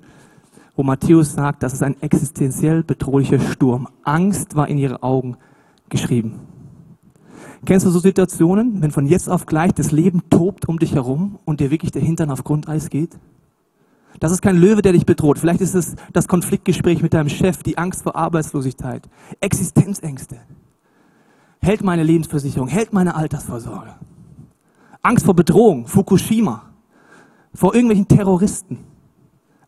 wo 0.76 0.85
Matthäus 0.85 1.33
sagt, 1.33 1.64
das 1.64 1.73
ist 1.73 1.83
ein 1.83 2.00
existenziell 2.00 2.85
bedrohlicher 2.85 3.40
Sturm. 3.40 3.88
Angst 4.04 4.54
war 4.54 4.68
in 4.68 4.78
ihre 4.78 5.02
Augen 5.02 5.38
geschrieben. 5.88 6.38
Kennst 7.64 7.87
du 7.87 7.90
so 7.90 7.99
Situationen, 7.99 8.83
wenn 8.83 8.90
von 8.90 9.07
jetzt 9.07 9.28
auf 9.28 9.47
gleich 9.47 9.73
das 9.73 9.92
Leben 9.92 10.23
tobt 10.30 10.68
um 10.68 10.78
dich 10.78 10.95
herum 10.95 11.38
und 11.45 11.61
dir 11.61 11.71
wirklich 11.71 11.92
der 11.92 12.02
Hintern 12.02 12.30
auf 12.30 12.45
Grundeis 12.45 12.90
geht? 12.90 13.18
Das 14.21 14.33
ist 14.33 14.42
kein 14.42 14.57
Löwe, 14.57 14.83
der 14.83 14.92
dich 14.92 15.07
bedroht. 15.07 15.38
Vielleicht 15.38 15.61
ist 15.61 15.75
es 15.75 15.95
das 16.12 16.28
Konfliktgespräch 16.28 17.02
mit 17.02 17.14
deinem 17.14 17.28
Chef, 17.28 17.62
die 17.62 17.78
Angst 17.78 18.02
vor 18.02 18.16
Arbeitslosigkeit, 18.16 19.09
Existenzängste. 19.40 20.38
Hält 21.61 21.83
meine 21.83 22.02
Lebensversicherung, 22.02 22.68
hält 22.68 22.92
meine 22.92 23.14
Altersvorsorge. 23.14 23.95
Angst 25.02 25.25
vor 25.25 25.35
Bedrohung, 25.35 25.87
Fukushima. 25.87 26.64
vor 27.54 27.75
irgendwelchen 27.75 28.09
Terroristen. 28.09 28.78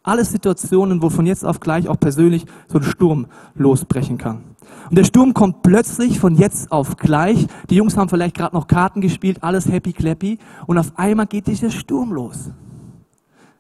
Alles 0.03 0.31
Situationen, 0.31 1.03
wo 1.03 1.11
von 1.11 1.27
jetzt 1.27 1.45
auf 1.45 1.61
gleich 1.61 1.89
auch 1.89 1.99
persönlich 1.99 2.47
so 2.69 2.79
ein 2.79 2.85
Sturm 2.85 3.27
losbrechen 3.55 4.17
kann. 4.17 4.43
Und 4.89 4.97
der 4.97 5.05
Sturm 5.05 5.35
kommt 5.35 5.63
plötzlich 5.63 6.19
von 6.19 6.35
jetzt 6.35 6.73
auf 6.73 6.97
gleich. 6.97 7.47
Die 7.69 7.77
Jungs 7.77 7.97
haben 7.97 8.09
vielleicht 8.09 8.37
gerade 8.37 8.55
noch 8.55 8.67
Karten 8.67 9.01
gespielt, 9.01 9.43
alles 9.43 9.69
happy 9.71 9.93
clappy. 9.93 10.39
Und 10.67 10.79
auf 10.79 10.93
einmal 10.97 11.27
geht 11.27 11.47
dieser 11.47 11.71
Sturm 11.71 12.13
los. 12.13 12.51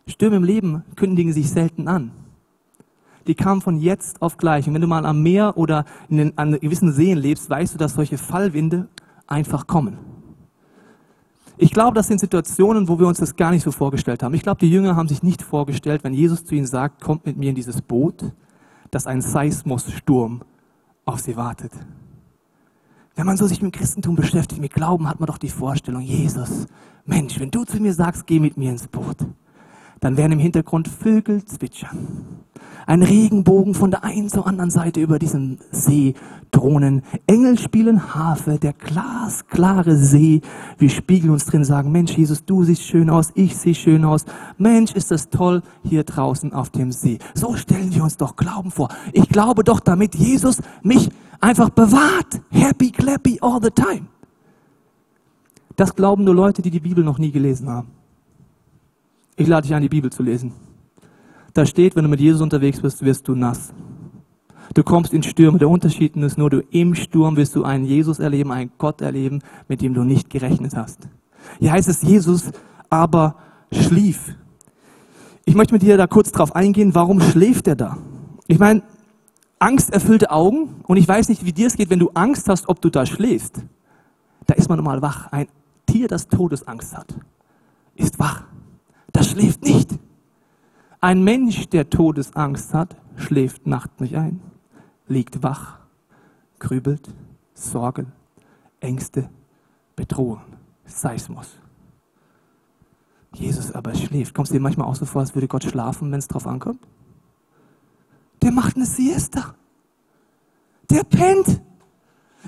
Stürme 0.06 0.36
im 0.36 0.44
Leben 0.44 0.82
kündigen 0.96 1.32
sich 1.32 1.50
selten 1.50 1.88
an. 1.88 2.10
Die 3.26 3.34
kamen 3.34 3.60
von 3.60 3.78
jetzt 3.78 4.22
auf 4.22 4.38
gleich. 4.38 4.66
Und 4.66 4.74
wenn 4.74 4.80
du 4.80 4.88
mal 4.88 5.06
am 5.06 5.22
Meer 5.22 5.56
oder 5.56 5.84
in 6.08 6.16
den, 6.16 6.38
an 6.38 6.58
gewissen 6.58 6.92
Seen 6.92 7.18
lebst, 7.18 7.48
weißt 7.48 7.74
du, 7.74 7.78
dass 7.78 7.94
solche 7.94 8.18
Fallwinde 8.18 8.88
einfach 9.26 9.66
kommen. 9.66 9.98
Ich 11.56 11.72
glaube, 11.72 11.94
das 11.94 12.08
sind 12.08 12.18
Situationen, 12.18 12.88
wo 12.88 12.98
wir 12.98 13.06
uns 13.06 13.18
das 13.18 13.36
gar 13.36 13.50
nicht 13.50 13.62
so 13.62 13.70
vorgestellt 13.70 14.22
haben. 14.22 14.32
Ich 14.34 14.42
glaube, 14.42 14.60
die 14.60 14.70
Jünger 14.70 14.96
haben 14.96 15.08
sich 15.08 15.22
nicht 15.22 15.42
vorgestellt, 15.42 16.02
wenn 16.02 16.14
Jesus 16.14 16.44
zu 16.44 16.54
ihnen 16.54 16.66
sagt, 16.66 17.02
kommt 17.02 17.26
mit 17.26 17.36
mir 17.36 17.50
in 17.50 17.54
dieses 17.54 17.82
Boot, 17.82 18.32
dass 18.90 19.06
ein 19.06 19.20
Seismossturm 19.20 20.40
auf 21.10 21.20
sie 21.20 21.36
wartet. 21.36 21.72
Wenn 23.14 23.26
man 23.26 23.36
so 23.36 23.46
sich 23.46 23.60
mit 23.60 23.74
Christentum 23.74 24.16
beschäftigt, 24.16 24.60
mit 24.60 24.72
Glauben, 24.72 25.08
hat 25.08 25.20
man 25.20 25.26
doch 25.26 25.38
die 25.38 25.48
Vorstellung, 25.48 26.00
Jesus, 26.00 26.66
Mensch, 27.04 27.38
wenn 27.38 27.50
du 27.50 27.64
zu 27.64 27.78
mir 27.80 27.92
sagst, 27.92 28.26
geh 28.26 28.40
mit 28.40 28.56
mir 28.56 28.70
ins 28.70 28.88
Boot, 28.88 29.18
dann 30.00 30.16
werden 30.16 30.32
im 30.32 30.38
Hintergrund 30.38 30.88
Vögel 30.88 31.44
zwitschern. 31.44 32.40
Ein 32.86 33.02
Regenbogen 33.02 33.74
von 33.74 33.90
der 33.90 34.02
einen 34.02 34.28
zur 34.28 34.46
anderen 34.46 34.70
Seite 34.70 35.00
über 35.00 35.18
diesem 35.18 35.58
See 35.70 36.14
drohnen. 36.50 37.02
Engel 37.26 37.58
spielen 37.58 38.14
Harfe, 38.14 38.58
der 38.58 38.72
glasklare 38.72 39.96
See. 39.96 40.40
Wir 40.78 40.90
spiegeln 40.90 41.30
uns 41.32 41.44
drin, 41.44 41.64
sagen, 41.64 41.92
Mensch, 41.92 42.16
Jesus, 42.16 42.44
du 42.44 42.64
siehst 42.64 42.82
schön 42.82 43.10
aus, 43.10 43.30
ich 43.34 43.56
sehe 43.56 43.74
schön 43.74 44.04
aus. 44.04 44.24
Mensch, 44.58 44.92
ist 44.92 45.10
das 45.10 45.28
toll 45.28 45.62
hier 45.84 46.02
draußen 46.02 46.52
auf 46.52 46.70
dem 46.70 46.90
See. 46.90 47.18
So 47.34 47.54
stellen 47.54 47.94
wir 47.94 48.02
uns 48.02 48.16
doch 48.16 48.34
Glauben 48.34 48.70
vor. 48.70 48.88
Ich 49.12 49.28
glaube 49.28 49.62
doch, 49.62 49.80
damit 49.80 50.14
Jesus 50.14 50.60
mich 50.82 51.10
einfach 51.40 51.70
bewahrt. 51.70 52.40
Happy, 52.50 52.90
clappy 52.90 53.38
all 53.40 53.60
the 53.62 53.70
time. 53.70 54.06
Das 55.76 55.94
glauben 55.94 56.24
nur 56.24 56.34
Leute, 56.34 56.62
die 56.62 56.70
die 56.70 56.80
Bibel 56.80 57.04
noch 57.04 57.18
nie 57.18 57.30
gelesen 57.30 57.68
haben. 57.68 57.99
Ich 59.40 59.48
lade 59.48 59.66
dich 59.66 59.74
ein, 59.74 59.80
die 59.80 59.88
Bibel 59.88 60.12
zu 60.12 60.22
lesen. 60.22 60.52
Da 61.54 61.64
steht, 61.64 61.96
wenn 61.96 62.04
du 62.04 62.10
mit 62.10 62.20
Jesus 62.20 62.42
unterwegs 62.42 62.78
bist, 62.78 63.02
wirst 63.02 63.26
du 63.26 63.34
nass. 63.34 63.72
Du 64.74 64.82
kommst 64.82 65.14
in 65.14 65.22
Stürme. 65.22 65.58
Der 65.58 65.70
Unterschied 65.70 66.14
ist 66.14 66.36
nur, 66.36 66.50
du 66.50 66.60
im 66.70 66.94
Sturm 66.94 67.38
wirst 67.38 67.56
du 67.56 67.64
einen 67.64 67.86
Jesus 67.86 68.18
erleben, 68.18 68.52
einen 68.52 68.70
Gott 68.76 69.00
erleben, 69.00 69.40
mit 69.66 69.80
dem 69.80 69.94
du 69.94 70.04
nicht 70.04 70.28
gerechnet 70.28 70.76
hast. 70.76 71.08
Hier 71.58 71.72
heißt 71.72 71.88
es, 71.88 72.02
Jesus 72.02 72.50
aber 72.90 73.36
schlief. 73.72 74.36
Ich 75.46 75.54
möchte 75.54 75.72
mit 75.72 75.80
dir 75.80 75.96
da 75.96 76.06
kurz 76.06 76.32
drauf 76.32 76.54
eingehen, 76.54 76.94
warum 76.94 77.22
schläft 77.22 77.66
er 77.66 77.76
da? 77.76 77.96
Ich 78.46 78.58
meine, 78.58 78.82
angsterfüllte 79.58 80.30
Augen 80.30 80.82
und 80.86 80.98
ich 80.98 81.08
weiß 81.08 81.30
nicht, 81.30 81.46
wie 81.46 81.54
dir 81.54 81.68
es 81.68 81.78
geht, 81.78 81.88
wenn 81.88 81.98
du 81.98 82.10
Angst 82.10 82.46
hast, 82.50 82.68
ob 82.68 82.82
du 82.82 82.90
da 82.90 83.06
schläfst. 83.06 83.64
Da 84.46 84.52
ist 84.52 84.68
man 84.68 84.76
normal 84.76 85.00
wach. 85.00 85.32
Ein 85.32 85.46
Tier, 85.86 86.08
das 86.08 86.28
Todesangst 86.28 86.94
hat, 86.94 87.14
ist 87.94 88.18
wach 88.18 88.44
das 89.12 89.30
schläft 89.30 89.62
nicht. 89.62 89.90
Ein 91.00 91.24
Mensch, 91.24 91.68
der 91.68 91.88
Todesangst 91.88 92.74
hat, 92.74 92.96
schläft 93.16 93.66
nachts 93.66 94.00
nicht 94.00 94.16
ein, 94.16 94.40
liegt 95.08 95.42
wach, 95.42 95.78
grübelt, 96.58 97.08
Sorgen, 97.54 98.12
Ängste, 98.80 99.28
Bedrohung, 99.96 100.42
Seismus. 100.84 101.48
Jesus 103.34 103.72
aber 103.72 103.94
schläft. 103.94 104.34
Kommst 104.34 104.50
du 104.50 104.54
dir 104.54 104.60
manchmal 104.60 104.88
auch 104.88 104.96
so 104.96 105.06
vor, 105.06 105.20
als 105.20 105.34
würde 105.34 105.48
Gott 105.48 105.64
schlafen, 105.64 106.10
wenn 106.10 106.18
es 106.18 106.28
drauf 106.28 106.46
ankommt? 106.46 106.80
Der 108.42 108.50
macht 108.50 108.76
eine 108.76 108.86
Siesta. 108.86 109.54
Der 110.90 111.04
pennt. 111.04 111.60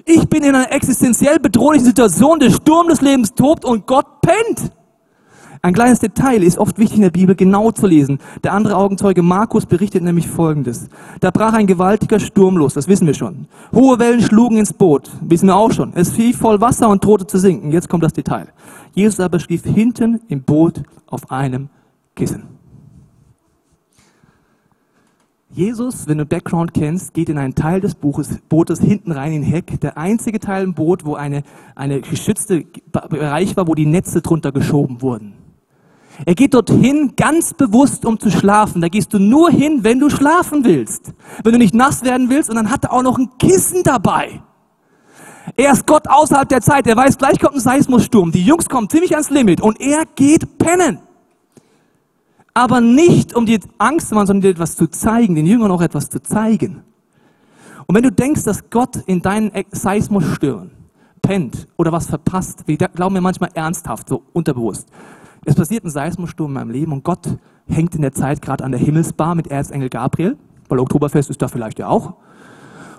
Ich 0.05 0.29
bin 0.29 0.43
in 0.43 0.55
einer 0.55 0.73
existenziell 0.73 1.39
bedrohlichen 1.39 1.87
Situation, 1.87 2.41
der 2.41 2.51
Sturm 2.51 2.89
des 2.89 3.01
Lebens 3.03 3.35
tobt 3.35 3.65
und 3.65 3.87
Gott 3.87 4.21
pennt. 4.23 4.73
Ein 5.65 5.75
kleines 5.75 6.01
Detail 6.01 6.43
ist 6.43 6.59
oft 6.59 6.77
wichtig 6.81 6.97
in 6.97 7.03
der 7.03 7.11
Bibel 7.13 7.37
genau 7.37 7.71
zu 7.71 7.87
lesen. 7.87 8.19
Der 8.43 8.53
andere 8.53 8.77
Augenzeuge 8.77 9.23
Markus 9.23 9.65
berichtet 9.65 10.03
nämlich 10.03 10.27
Folgendes. 10.27 10.89
Da 11.21 11.31
brach 11.31 11.53
ein 11.53 11.69
gewaltiger 11.69 12.19
Sturm 12.19 12.57
los, 12.57 12.75
das 12.75 12.89
wissen 12.89 13.07
wir 13.07 13.15
schon. 13.15 13.47
Hohe 13.73 14.01
Wellen 14.01 14.23
schlugen 14.23 14.57
ins 14.57 14.73
Boot, 14.73 15.09
wissen 15.21 15.47
wir 15.47 15.55
auch 15.55 15.71
schon. 15.71 15.93
Es 15.95 16.11
fiel 16.11 16.35
voll 16.35 16.61
Wasser 16.61 16.89
und 16.89 17.05
drohte 17.05 17.29
zu 17.29 17.39
sinken. 17.39 17.71
Jetzt 17.71 17.89
kommt 17.89 18.03
das 18.03 18.13
Detail. 18.13 18.49
Jesus 18.93 19.21
aber 19.21 19.39
schlief 19.39 19.63
hinten 19.63 20.21
im 20.27 20.43
Boot 20.43 20.83
auf 21.07 21.31
einem 21.31 21.69
Kissen. 22.17 22.43
Jesus, 25.49 26.09
wenn 26.09 26.19
du 26.19 26.27
Background 26.27 26.75
kennst, 26.75 27.15
geht 27.15 27.29
in 27.29 27.39
einen 27.39 27.55
Teil 27.55 27.81
des 27.81 27.95
Buches, 27.95 28.37
Bootes 28.49 28.81
hinten 28.81 29.13
rein 29.13 29.33
in 29.33 29.43
den 29.43 29.51
Heck. 29.51 29.81
Der 29.81 29.97
einzige 29.97 30.41
Teil 30.41 30.65
im 30.65 30.75
Boot, 30.75 31.05
wo 31.05 31.15
eine, 31.15 31.45
eine 31.77 32.01
geschützte 32.01 32.65
Bereich 32.91 33.57
war, 33.57 33.69
wo 33.69 33.77
die 33.77 33.87
Netze 33.87 34.23
drunter 34.23 34.51
geschoben 34.51 35.03
wurden. 35.03 35.35
Er 36.25 36.35
geht 36.35 36.55
dorthin 36.55 37.15
ganz 37.17 37.55
bewusst, 37.55 38.05
um 38.05 38.19
zu 38.19 38.31
schlafen. 38.31 38.81
Da 38.81 38.89
gehst 38.89 39.13
du 39.15 39.19
nur 39.19 39.51
hin, 39.51 39.83
wenn 39.83 39.99
du 39.99 40.11
schlafen 40.11 40.65
willst. 40.65 41.13
Wenn 41.43 41.53
du 41.53 41.59
nicht 41.59 41.75
nass 41.75 42.03
werden 42.05 42.29
willst. 42.29 42.51
Und 42.51 42.57
dann 42.57 42.71
hat 42.71 42.85
er 42.85 42.93
auch 42.93 43.03
noch 43.03 43.19
ein 43.19 43.31
Kissen 43.39 43.83
dabei. 43.83 44.43
Er 45.57 45.73
ist 45.73 45.87
Gott 45.87 46.09
außerhalb 46.09 46.49
der 46.49 46.61
Zeit. 46.61 46.87
Er 46.87 46.97
weiß, 46.97 47.19
gleich 47.19 47.41
kommt 47.41 47.55
ein 47.55 47.61
Seismussturm. 47.61 48.31
Die 48.31 48.45
Jungs 48.45 48.69
kommen 48.69 48.89
ziemlich 48.89 49.13
ans 49.13 49.31
Limit. 49.31 49.61
Und 49.61 49.81
er 49.81 50.05
geht 50.15 50.59
pennen. 50.59 50.99
Aber 52.55 52.81
nicht, 52.81 53.35
um 53.35 53.47
dir 53.47 53.61
Angst 53.79 54.09
zu 54.09 54.15
machen, 54.15 54.27
sondern 54.27 54.43
dir 54.43 54.51
etwas 54.51 54.77
zu 54.77 54.87
zeigen, 54.89 55.35
den 55.35 55.47
Jüngern 55.47 55.71
auch 55.71 55.81
etwas 55.81 56.11
zu 56.11 56.23
zeigen. 56.23 56.83
Und 57.87 57.97
wenn 57.97 58.03
du 58.03 58.13
denkst, 58.13 58.45
dass 58.45 58.69
Gott 58.71 58.97
in 59.07 59.23
deinen 59.23 59.51
Seismusstürmen 59.71 60.71
pennt 61.23 61.69
oder 61.77 61.93
was 61.93 62.07
verpasst, 62.07 62.65
wir 62.67 62.77
glauben 62.77 63.15
ja 63.15 63.21
manchmal 63.21 63.51
ernsthaft, 63.55 64.09
so 64.09 64.23
unterbewusst. 64.33 64.89
Es 65.45 65.55
passiert 65.55 65.85
ein 65.85 65.91
Seismosturm 65.91 66.51
in 66.51 66.55
meinem 66.55 66.71
Leben 66.71 66.93
und 66.93 67.03
Gott 67.03 67.39
hängt 67.67 67.95
in 67.95 68.03
der 68.03 68.13
Zeit 68.13 68.43
gerade 68.43 68.65
an 68.65 68.73
der 68.73 68.81
Himmelsbar 68.81 69.35
mit 69.35 69.49
Erzengel 69.49 69.89
Gabriel, 69.89 70.37
weil 70.69 70.79
Oktoberfest 70.79 71.31
ist 71.31 71.43
da 71.43 71.49
vielleicht 71.49 71.79
ja 71.79 71.89
auch. 71.89 72.15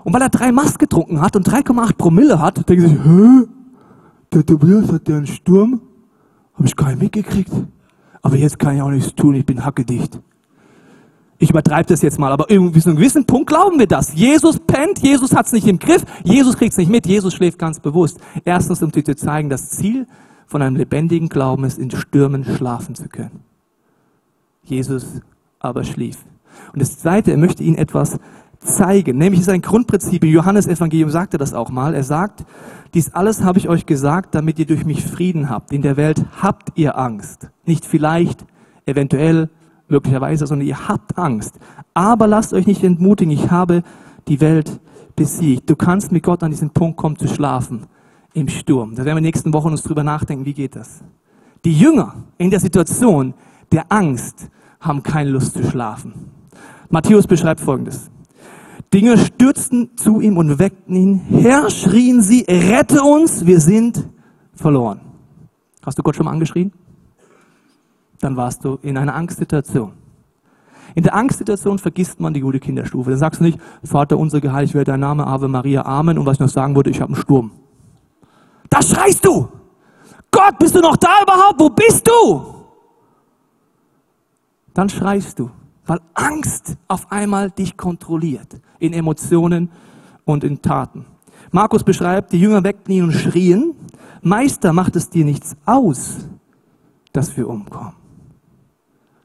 Und 0.04 0.12
weil 0.12 0.20
er 0.20 0.28
drei 0.28 0.52
Mast 0.52 0.78
getrunken 0.78 1.22
hat 1.22 1.36
und 1.36 1.48
3,8 1.48 1.94
Promille 1.96 2.38
hat, 2.40 2.68
denkt 2.68 2.84
er 2.84 2.88
sich, 2.90 2.98
hä? 2.98 3.48
Der 4.32 4.44
Tobias 4.44 4.92
hat 4.92 5.08
ja 5.08 5.16
einen 5.16 5.26
Sturm? 5.26 5.80
Habe 6.54 6.66
ich 6.66 6.76
nicht 6.76 7.02
mitgekriegt. 7.02 7.52
Aber 8.20 8.36
jetzt 8.36 8.58
kann 8.58 8.76
ich 8.76 8.82
auch 8.82 8.90
nichts 8.90 9.14
tun, 9.14 9.34
ich 9.34 9.46
bin 9.46 9.64
hackedicht. 9.64 10.20
Ich 11.38 11.50
übertreibe 11.50 11.86
das 11.88 12.02
jetzt 12.02 12.18
mal, 12.18 12.32
aber 12.32 12.50
irgendwie 12.50 12.80
zu 12.80 12.90
einem 12.90 12.98
gewissen 12.98 13.24
Punkt 13.26 13.48
glauben 13.48 13.78
wir 13.78 13.86
das. 13.86 14.14
Jesus 14.14 14.58
pennt, 14.60 15.00
Jesus 15.00 15.34
hat 15.34 15.46
es 15.46 15.52
nicht 15.52 15.66
im 15.66 15.78
Griff, 15.78 16.04
Jesus 16.22 16.56
kriegt 16.56 16.72
es 16.72 16.78
nicht 16.78 16.90
mit, 16.90 17.06
Jesus 17.06 17.34
schläft 17.34 17.58
ganz 17.58 17.80
bewusst. 17.80 18.18
Erstens, 18.44 18.82
um 18.82 18.90
dir 18.92 19.04
zu 19.04 19.16
zeigen, 19.16 19.48
das 19.48 19.70
Ziel 19.70 20.06
von 20.46 20.62
einem 20.62 20.76
lebendigen 20.76 21.28
Glauben 21.28 21.64
ist, 21.64 21.78
in 21.78 21.90
Stürmen 21.90 22.44
schlafen 22.44 22.94
zu 22.94 23.08
können. 23.08 23.40
Jesus 24.62 25.20
aber 25.58 25.84
schlief. 25.84 26.18
Und 26.72 26.80
das 26.80 26.98
Zweite, 26.98 27.30
er 27.30 27.38
möchte 27.38 27.62
ihnen 27.62 27.76
etwas 27.76 28.18
zeigen, 28.58 29.18
nämlich 29.18 29.40
ist 29.40 29.48
ein 29.48 29.62
Grundprinzip. 29.62 30.24
Im 30.24 30.30
Johannesevangelium 30.30 31.10
sagt 31.10 31.34
er 31.34 31.38
das 31.38 31.54
auch 31.54 31.70
mal. 31.70 31.94
Er 31.94 32.04
sagt, 32.04 32.44
dies 32.94 33.12
alles 33.12 33.42
habe 33.42 33.58
ich 33.58 33.68
euch 33.68 33.86
gesagt, 33.86 34.34
damit 34.34 34.58
ihr 34.58 34.66
durch 34.66 34.84
mich 34.84 35.04
Frieden 35.04 35.50
habt. 35.50 35.72
In 35.72 35.82
der 35.82 35.96
Welt 35.96 36.24
habt 36.40 36.72
ihr 36.76 36.96
Angst. 36.96 37.50
Nicht 37.64 37.84
vielleicht, 37.84 38.46
eventuell, 38.86 39.50
möglicherweise, 39.88 40.46
sondern 40.46 40.66
ihr 40.66 40.88
habt 40.88 41.18
Angst. 41.18 41.58
Aber 41.92 42.26
lasst 42.26 42.54
euch 42.54 42.66
nicht 42.66 42.82
entmutigen, 42.82 43.32
ich 43.32 43.50
habe 43.50 43.82
die 44.28 44.40
Welt 44.40 44.80
besiegt. 45.14 45.68
Du 45.68 45.76
kannst 45.76 46.10
mit 46.10 46.22
Gott 46.22 46.42
an 46.42 46.50
diesen 46.50 46.70
Punkt 46.70 46.96
kommen 46.96 47.16
zu 47.16 47.28
schlafen 47.28 47.86
im 48.34 48.48
Sturm. 48.48 48.90
Da 48.90 48.98
werden 48.98 49.06
wir 49.06 49.12
in 49.12 49.16
den 49.18 49.24
nächsten 49.24 49.52
Wochen 49.52 49.68
uns 49.68 49.82
drüber 49.82 50.04
nachdenken, 50.04 50.44
wie 50.44 50.52
geht 50.52 50.76
das. 50.76 51.02
Die 51.64 51.72
Jünger 51.72 52.14
in 52.36 52.50
der 52.50 52.60
Situation 52.60 53.32
der 53.72 53.90
Angst 53.90 54.50
haben 54.80 55.02
keine 55.02 55.30
Lust 55.30 55.54
zu 55.54 55.64
schlafen. 55.64 56.30
Matthäus 56.90 57.26
beschreibt 57.26 57.60
Folgendes. 57.60 58.10
Dinge 58.92 59.16
stürzten 59.16 59.96
zu 59.96 60.20
ihm 60.20 60.36
und 60.36 60.58
weckten 60.58 60.94
ihn. 60.94 61.20
Herr, 61.30 61.70
schrien 61.70 62.20
sie, 62.20 62.44
rette 62.48 63.02
uns, 63.02 63.46
wir 63.46 63.60
sind 63.60 64.08
verloren. 64.54 65.00
Hast 65.84 65.98
du 65.98 66.02
Gott 66.02 66.16
schon 66.16 66.26
mal 66.26 66.32
angeschrien? 66.32 66.72
Dann 68.20 68.36
warst 68.36 68.64
du 68.64 68.78
in 68.82 68.96
einer 68.96 69.14
Angstsituation. 69.14 69.92
In 70.94 71.02
der 71.02 71.14
Angstsituation 71.14 71.78
vergisst 71.78 72.20
man 72.20 72.34
die 72.34 72.40
gute 72.40 72.60
Kinderstufe. 72.60 73.10
Dann 73.10 73.18
sagst 73.18 73.40
du 73.40 73.44
nicht, 73.44 73.58
Vater 73.82 74.16
unser 74.16 74.40
geheiligt 74.40 74.74
werde 74.74 74.92
dein 74.92 75.00
Name, 75.00 75.26
Ave 75.26 75.48
Maria, 75.48 75.84
Amen. 75.84 76.18
Und 76.18 76.26
was 76.26 76.34
ich 76.34 76.40
noch 76.40 76.48
sagen 76.48 76.76
würde, 76.76 76.90
ich 76.90 77.00
habe 77.00 77.12
einen 77.12 77.20
Sturm. 77.20 77.50
Da 78.74 78.82
schreist 78.82 79.24
du. 79.24 79.48
Gott, 80.32 80.58
bist 80.58 80.74
du 80.74 80.80
noch 80.80 80.96
da 80.96 81.22
überhaupt? 81.22 81.60
Wo 81.60 81.70
bist 81.70 82.04
du? 82.08 82.44
Dann 84.74 84.88
schreist 84.88 85.38
du, 85.38 85.48
weil 85.86 86.00
Angst 86.12 86.76
auf 86.88 87.12
einmal 87.12 87.52
dich 87.52 87.76
kontrolliert 87.76 88.60
in 88.80 88.92
Emotionen 88.92 89.70
und 90.24 90.42
in 90.42 90.60
Taten. 90.60 91.06
Markus 91.52 91.84
beschreibt, 91.84 92.32
die 92.32 92.40
Jünger 92.40 92.64
weckten 92.64 92.92
ihn 92.92 93.04
und 93.04 93.12
schrien, 93.12 93.76
Meister, 94.22 94.72
macht 94.72 94.96
es 94.96 95.08
dir 95.08 95.24
nichts 95.24 95.56
aus, 95.64 96.28
dass 97.12 97.36
wir 97.36 97.48
umkommen. 97.48 97.94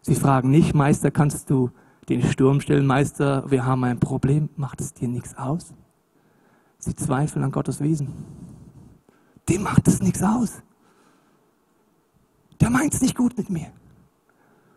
Sie 0.02 0.14
fragen 0.14 0.52
nicht, 0.52 0.76
Meister, 0.76 1.10
kannst 1.10 1.50
du 1.50 1.72
den 2.08 2.22
Sturm 2.22 2.62
stellen, 2.62 2.86
Meister, 2.86 3.50
wir 3.50 3.66
haben 3.66 3.84
ein 3.84 4.00
Problem, 4.00 4.50
macht 4.58 4.80
es 4.80 4.94
dir 4.94 5.08
nichts 5.08 5.36
aus? 5.36 5.74
Sie 6.78 6.94
zweifeln 6.94 7.44
an 7.44 7.52
Gottes 7.52 7.82
Wesen. 7.82 8.49
Dem 9.50 9.64
macht 9.64 9.88
es 9.88 10.02
nichts 10.02 10.22
aus. 10.22 10.62
Der 12.62 12.70
meint 12.70 12.94
es 12.94 13.02
nicht 13.02 13.16
gut 13.16 13.38
mit 13.38 13.50
mir. 13.50 13.68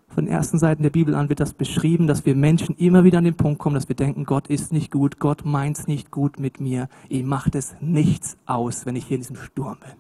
Von 0.08 0.26
den 0.26 0.34
ersten 0.34 0.58
Seiten 0.58 0.82
der 0.82 0.90
Bibel 0.90 1.14
an 1.14 1.28
wird 1.28 1.40
das 1.40 1.54
beschrieben, 1.54 2.06
dass 2.06 2.26
wir 2.26 2.34
Menschen 2.34 2.76
immer 2.76 3.04
wieder 3.04 3.18
an 3.18 3.24
den 3.24 3.36
Punkt 3.36 3.58
kommen, 3.58 3.74
dass 3.74 3.88
wir 3.88 3.96
denken, 3.96 4.24
Gott 4.24 4.48
ist 4.48 4.72
nicht 4.72 4.90
gut, 4.90 5.18
Gott 5.18 5.44
meint 5.44 5.78
es 5.78 5.86
nicht 5.86 6.10
gut 6.10 6.38
mit 6.38 6.60
mir, 6.60 6.88
ihm 7.08 7.26
macht 7.26 7.54
es 7.54 7.74
nichts 7.80 8.36
aus, 8.44 8.84
wenn 8.84 8.96
ich 8.96 9.06
hier 9.06 9.16
in 9.16 9.22
diesem 9.22 9.36
Sturm 9.36 9.78
bin. 9.80 9.92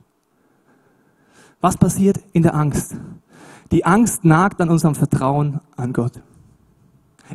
Was 1.60 1.76
passiert 1.76 2.20
in 2.32 2.42
der 2.42 2.54
Angst? 2.54 2.96
Die 3.70 3.84
Angst 3.86 4.24
nagt 4.24 4.60
an 4.60 4.68
unserem 4.68 4.94
Vertrauen 4.94 5.60
an 5.76 5.92
Gott. 5.92 6.20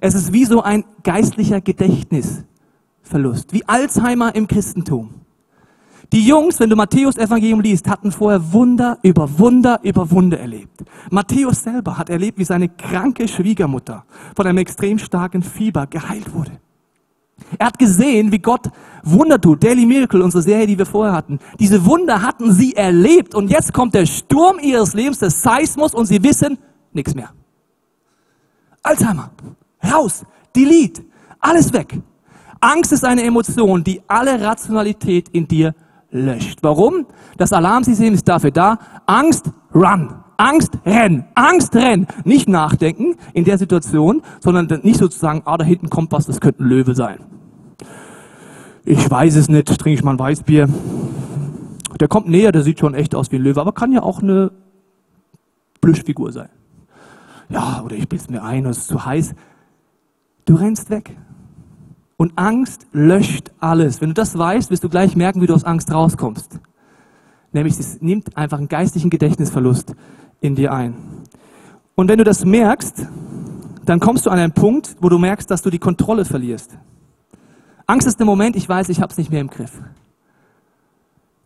Es 0.01 0.13
ist 0.13 0.33
wie 0.33 0.45
so 0.45 0.61
ein 0.61 0.85
geistlicher 1.03 1.61
Gedächtnisverlust, 1.61 3.53
wie 3.53 3.67
Alzheimer 3.67 4.35
im 4.35 4.47
Christentum. 4.47 5.26
Die 6.13 6.25
Jungs, 6.25 6.59
wenn 6.59 6.69
du 6.69 6.75
Matthäus 6.75 7.17
Evangelium 7.17 7.59
liest, 7.59 7.89
hatten 7.89 8.11
vorher 8.11 8.53
Wunder 8.53 8.97
über 9.03 9.39
Wunder 9.39 9.79
über 9.83 10.09
Wunder 10.09 10.39
erlebt. 10.39 10.83
Matthäus 11.11 11.63
selber 11.63 11.97
hat 11.97 12.09
erlebt, 12.09 12.37
wie 12.37 12.45
seine 12.45 12.69
kranke 12.69 13.27
Schwiegermutter 13.27 14.05
von 14.35 14.47
einem 14.47 14.59
extrem 14.59 14.99
starken 14.99 15.43
Fieber 15.43 15.85
geheilt 15.87 16.33
wurde. 16.33 16.51
Er 17.59 17.67
hat 17.67 17.77
gesehen, 17.77 18.31
wie 18.31 18.39
Gott 18.39 18.69
Wunder 19.03 19.39
tut. 19.39 19.63
Daily 19.63 19.85
Miracle, 19.85 20.21
unsere 20.21 20.41
Serie, 20.41 20.65
die 20.65 20.77
wir 20.77 20.85
vorher 20.85 21.13
hatten. 21.13 21.39
Diese 21.59 21.85
Wunder 21.85 22.21
hatten 22.21 22.51
sie 22.51 22.73
erlebt 22.73 23.35
und 23.35 23.49
jetzt 23.49 23.73
kommt 23.73 23.93
der 23.93 24.05
Sturm 24.05 24.59
ihres 24.59 24.93
Lebens, 24.93 25.19
der 25.19 25.29
Seismus 25.29 25.93
und 25.93 26.05
sie 26.05 26.23
wissen 26.23 26.57
nichts 26.93 27.13
mehr. 27.13 27.29
Alzheimer, 28.81 29.31
raus, 29.91 30.23
delete, 30.55 31.03
alles 31.39 31.71
weg. 31.73 31.99
Angst 32.59 32.91
ist 32.91 33.05
eine 33.05 33.23
Emotion, 33.23 33.83
die 33.83 34.01
alle 34.07 34.41
Rationalität 34.41 35.29
in 35.29 35.47
dir 35.47 35.75
löscht. 36.25 36.59
Warum? 36.61 37.05
Das 37.37 37.53
Alarmsystem 37.53 38.13
ist 38.13 38.27
dafür 38.27 38.51
da. 38.51 38.79
Angst, 39.05 39.51
run. 39.73 40.13
Angst, 40.37 40.77
renn. 40.85 41.25
Angst, 41.35 41.75
renn. 41.75 42.07
Nicht 42.23 42.47
nachdenken 42.47 43.15
in 43.33 43.43
der 43.43 43.57
Situation, 43.57 44.21
sondern 44.39 44.67
nicht 44.83 44.99
sozusagen, 44.99 45.41
ah, 45.45 45.57
da 45.57 45.65
hinten 45.65 45.89
kommt 45.89 46.11
was, 46.11 46.27
das 46.27 46.39
könnte 46.39 46.63
ein 46.63 46.69
Löwe 46.69 46.95
sein. 46.95 47.19
Ich 48.85 49.09
weiß 49.09 49.35
es 49.35 49.49
nicht, 49.49 49.67
trinke 49.67 49.95
ich 49.95 50.03
mal 50.03 50.11
ein 50.11 50.19
Weißbier. 50.19 50.69
Der 51.99 52.07
kommt 52.07 52.29
näher, 52.29 52.51
der 52.51 52.61
sieht 52.61 52.79
schon 52.79 52.93
echt 52.93 53.15
aus 53.15 53.31
wie 53.31 53.37
ein 53.37 53.41
Löwe, 53.41 53.59
aber 53.59 53.71
kann 53.71 53.91
ja 53.91 54.03
auch 54.03 54.21
eine 54.21 54.51
Plüschfigur 55.81 56.31
sein. 56.31 56.49
Ja, 57.49 57.81
oder 57.83 57.95
ich 57.95 58.07
bilde 58.07 58.31
mir 58.31 58.43
ein, 58.43 58.65
es 58.65 58.79
ist 58.79 58.87
zu 58.87 59.05
heiß. 59.05 59.33
Du 60.45 60.55
rennst 60.55 60.89
weg. 60.89 61.17
Und 62.17 62.33
Angst 62.35 62.87
löscht 62.91 63.51
alles. 63.59 64.01
Wenn 64.01 64.09
du 64.09 64.15
das 64.15 64.37
weißt, 64.37 64.71
wirst 64.71 64.83
du 64.83 64.89
gleich 64.89 65.15
merken, 65.15 65.41
wie 65.41 65.47
du 65.47 65.53
aus 65.53 65.63
Angst 65.63 65.91
rauskommst. 65.91 66.59
Nämlich, 67.53 67.79
es 67.79 68.01
nimmt 68.01 68.35
einfach 68.35 68.57
einen 68.57 68.67
geistlichen 68.67 69.09
Gedächtnisverlust 69.09 69.95
in 70.41 70.55
dir 70.55 70.73
ein. 70.73 70.95
Und 71.95 72.09
wenn 72.09 72.17
du 72.17 72.23
das 72.23 72.43
merkst, 72.43 73.05
dann 73.85 73.99
kommst 73.99 74.25
du 74.25 74.31
an 74.31 74.39
einen 74.39 74.51
Punkt, 74.51 74.97
wo 74.99 75.09
du 75.09 75.17
merkst, 75.17 75.49
dass 75.49 75.61
du 75.61 75.69
die 75.69 75.79
Kontrolle 75.79 76.25
verlierst. 76.25 76.77
Angst 77.85 78.07
ist 78.07 78.19
der 78.19 78.25
Moment, 78.25 78.55
ich 78.55 78.67
weiß, 78.67 78.89
ich 78.89 78.99
habe 78.99 79.11
es 79.11 79.17
nicht 79.17 79.31
mehr 79.31 79.41
im 79.41 79.49
Griff. 79.49 79.71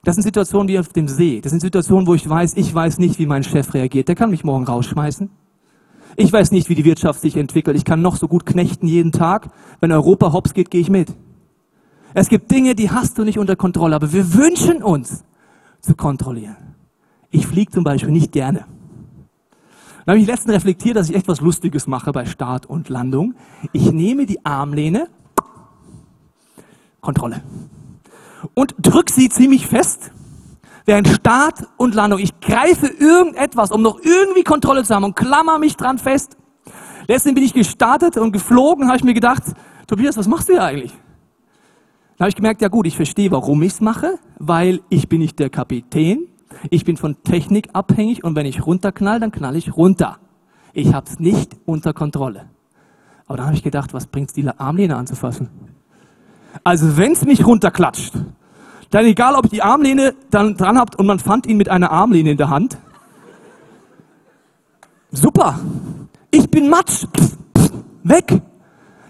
Das 0.03 0.15
sind 0.15 0.23
Situationen 0.23 0.67
wie 0.67 0.79
auf 0.79 0.89
dem 0.89 1.07
See. 1.07 1.41
Das 1.41 1.51
sind 1.51 1.59
Situationen, 1.59 2.07
wo 2.07 2.15
ich 2.15 2.27
weiß, 2.27 2.55
ich 2.55 2.73
weiß 2.73 2.97
nicht, 2.97 3.19
wie 3.19 3.27
mein 3.27 3.43
Chef 3.43 3.73
reagiert. 3.73 4.07
Der 4.07 4.15
kann 4.15 4.31
mich 4.31 4.43
morgen 4.43 4.65
rausschmeißen. 4.65 5.29
Ich 6.17 6.31
weiß 6.31 6.51
nicht, 6.51 6.69
wie 6.69 6.75
die 6.75 6.85
Wirtschaft 6.85 7.21
sich 7.21 7.37
entwickelt. 7.37 7.77
Ich 7.77 7.85
kann 7.85 8.01
noch 8.01 8.15
so 8.15 8.27
gut 8.27 8.45
knechten 8.45 8.87
jeden 8.87 9.11
Tag. 9.11 9.49
Wenn 9.79 9.91
Europa 9.91 10.33
hops 10.33 10.53
geht, 10.53 10.71
gehe 10.71 10.81
ich 10.81 10.89
mit. 10.89 11.13
Es 12.13 12.27
gibt 12.27 12.51
Dinge, 12.51 12.75
die 12.75 12.91
hast 12.91 13.17
du 13.17 13.23
nicht 13.23 13.39
unter 13.39 13.55
Kontrolle, 13.55 13.95
aber 13.95 14.11
wir 14.11 14.33
wünschen 14.33 14.83
uns 14.83 15.23
zu 15.79 15.95
kontrollieren. 15.95 16.75
Ich 17.29 17.47
fliege 17.47 17.71
zum 17.71 17.83
Beispiel 17.83 18.11
nicht 18.11 18.31
gerne. 18.31 18.65
Dann 20.05 20.13
habe 20.13 20.19
ich 20.19 20.27
letztens 20.27 20.55
reflektiert, 20.55 20.97
dass 20.97 21.09
ich 21.09 21.15
etwas 21.15 21.41
Lustiges 21.41 21.87
mache 21.87 22.11
bei 22.11 22.25
Start 22.25 22.65
und 22.65 22.89
Landung. 22.89 23.35
Ich 23.71 23.91
nehme 23.91 24.25
die 24.25 24.45
Armlehne, 24.45 25.07
Kontrolle, 26.99 27.41
und 28.53 28.75
drücke 28.79 29.13
sie 29.13 29.29
ziemlich 29.29 29.67
fest 29.67 30.11
während 30.85 31.07
Start 31.07 31.67
und 31.77 31.95
Landung. 31.95 32.19
Ich 32.19 32.39
greife 32.39 32.87
irgendetwas, 32.87 33.71
um 33.71 33.81
noch 33.81 33.99
irgendwie 34.01 34.43
Kontrolle 34.43 34.83
zu 34.83 34.93
haben 34.95 35.03
und 35.03 35.15
klammer 35.15 35.59
mich 35.59 35.77
dran 35.77 35.97
fest. 35.97 36.37
Letztens 37.07 37.35
bin 37.35 37.43
ich 37.43 37.53
gestartet 37.53 38.17
und 38.17 38.31
geflogen, 38.31 38.87
habe 38.87 38.97
ich 38.97 39.03
mir 39.03 39.13
gedacht, 39.13 39.43
Tobias, 39.87 40.17
was 40.17 40.27
machst 40.27 40.49
du 40.49 40.53
hier 40.53 40.63
eigentlich? 40.63 40.91
Dann 42.17 42.25
habe 42.25 42.29
ich 42.29 42.35
gemerkt, 42.35 42.61
ja 42.61 42.67
gut, 42.67 42.85
ich 42.85 42.95
verstehe, 42.95 43.31
warum 43.31 43.61
ich 43.63 43.73
es 43.73 43.81
mache, 43.81 44.19
weil 44.37 44.81
ich 44.89 45.09
bin 45.09 45.19
nicht 45.19 45.39
der 45.39 45.49
Kapitän, 45.49 46.27
ich 46.69 46.85
bin 46.85 46.97
von 46.97 47.23
Technik 47.23 47.69
abhängig 47.73 48.23
und 48.23 48.35
wenn 48.35 48.45
ich 48.45 48.65
runterknall, 48.65 49.19
dann 49.19 49.31
knall 49.31 49.55
ich 49.55 49.75
runter. 49.75 50.17
Ich 50.73 50.93
habe 50.93 51.07
es 51.09 51.19
nicht 51.19 51.55
unter 51.65 51.93
Kontrolle. 51.93 52.45
Aber 53.25 53.37
dann 53.37 53.47
habe 53.47 53.55
ich 53.55 53.63
gedacht, 53.63 53.93
was 53.93 54.07
bringt 54.07 54.29
es, 54.29 54.33
die 54.33 54.47
Armlehne 54.47 54.95
anzufassen? 54.95 55.49
Also 56.63 56.97
wenn 56.97 57.13
es 57.13 57.25
mich 57.25 57.45
runterklatscht, 57.45 58.13
dann 58.91 59.05
egal, 59.05 59.35
ob 59.35 59.45
ich 59.45 59.51
die 59.51 59.63
Armlehne 59.63 60.13
dann 60.29 60.55
dran 60.57 60.77
habt 60.77 60.97
und 60.97 61.07
man 61.07 61.19
fand 61.19 61.47
ihn 61.47 61.57
mit 61.57 61.69
einer 61.69 61.91
Armlehne 61.91 62.31
in 62.31 62.37
der 62.37 62.49
Hand. 62.49 62.77
Super. 65.11 65.59
Ich 66.29 66.49
bin 66.49 66.69
Matsch. 66.69 67.05
Pff, 67.17 67.37
pff, 67.57 67.71
weg. 68.03 68.41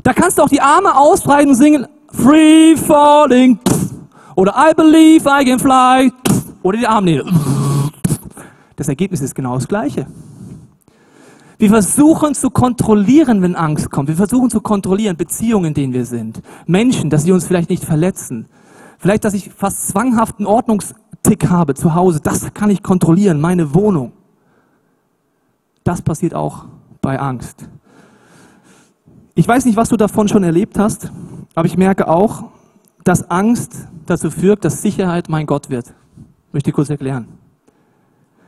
Da 0.04 0.14
kannst 0.14 0.38
du 0.38 0.44
auch 0.44 0.50
die 0.50 0.62
Arme 0.62 0.98
ausbreiten 0.98 1.50
und 1.50 1.56
singen 1.56 1.88
Free 2.12 2.76
Falling. 2.76 3.58
Pff, 3.58 3.92
oder 4.36 4.56
I 4.56 4.74
Believe 4.74 5.30
I 5.30 5.46
Can 5.46 5.60
Fly. 5.60 6.12
Oder 6.64 6.78
die 6.78 6.88
Armlehne. 6.88 7.26
Das 8.76 8.88
Ergebnis 8.88 9.22
ist 9.22 9.36
genau 9.36 9.56
das 9.56 9.68
gleiche. 9.68 10.08
Wir 11.58 11.70
versuchen 11.70 12.34
zu 12.34 12.50
kontrollieren, 12.50 13.42
wenn 13.44 13.56
Angst 13.56 13.92
kommt. 13.92 14.10
Wir 14.10 14.16
versuchen 14.16 14.50
zu 14.50 14.62
kontrollieren 14.62 15.18
Beziehungen, 15.18 15.66
in 15.66 15.74
denen 15.76 15.94
wir 15.94 16.06
sind. 16.06 16.42
Menschen, 16.66 17.12
dass 17.12 17.24
sie 17.24 17.32
uns 17.32 17.46
vielleicht 17.46 17.70
nicht 17.70 17.84
verletzen. 17.84 18.48
Vielleicht, 19.02 19.26
dass 19.26 19.34
ich 19.34 19.50
fast 19.50 19.88
zwanghaften 19.88 20.46
Ordnungstick 20.46 21.50
habe 21.50 21.74
zu 21.74 21.96
Hause. 21.96 22.20
Das 22.22 22.54
kann 22.54 22.70
ich 22.70 22.84
kontrollieren, 22.84 23.42
meine 23.42 23.74
Wohnung. 23.74 24.12
Das 25.84 26.04
passiert 26.04 26.36
auch 26.36 26.66
bei 27.02 27.20
Angst. 27.20 27.68
Ich 29.34 29.48
weiß 29.48 29.66
nicht, 29.66 29.76
was 29.76 29.90
du 29.90 29.98
davon 29.98 30.28
schon 30.28 30.44
erlebt 30.44 30.78
hast, 30.78 31.12
aber 31.56 31.66
ich 31.66 31.78
merke 31.78 32.08
auch, 32.08 32.44
dass 33.04 33.32
Angst 33.32 33.88
dazu 34.06 34.30
führt, 34.30 34.64
dass 34.66 34.84
Sicherheit 34.84 35.30
mein 35.30 35.48
Gott 35.48 35.72
wird. 35.72 35.96
Ich 36.50 36.54
möchte 36.54 36.72
kurz 36.72 36.92
erklären. 36.92 37.28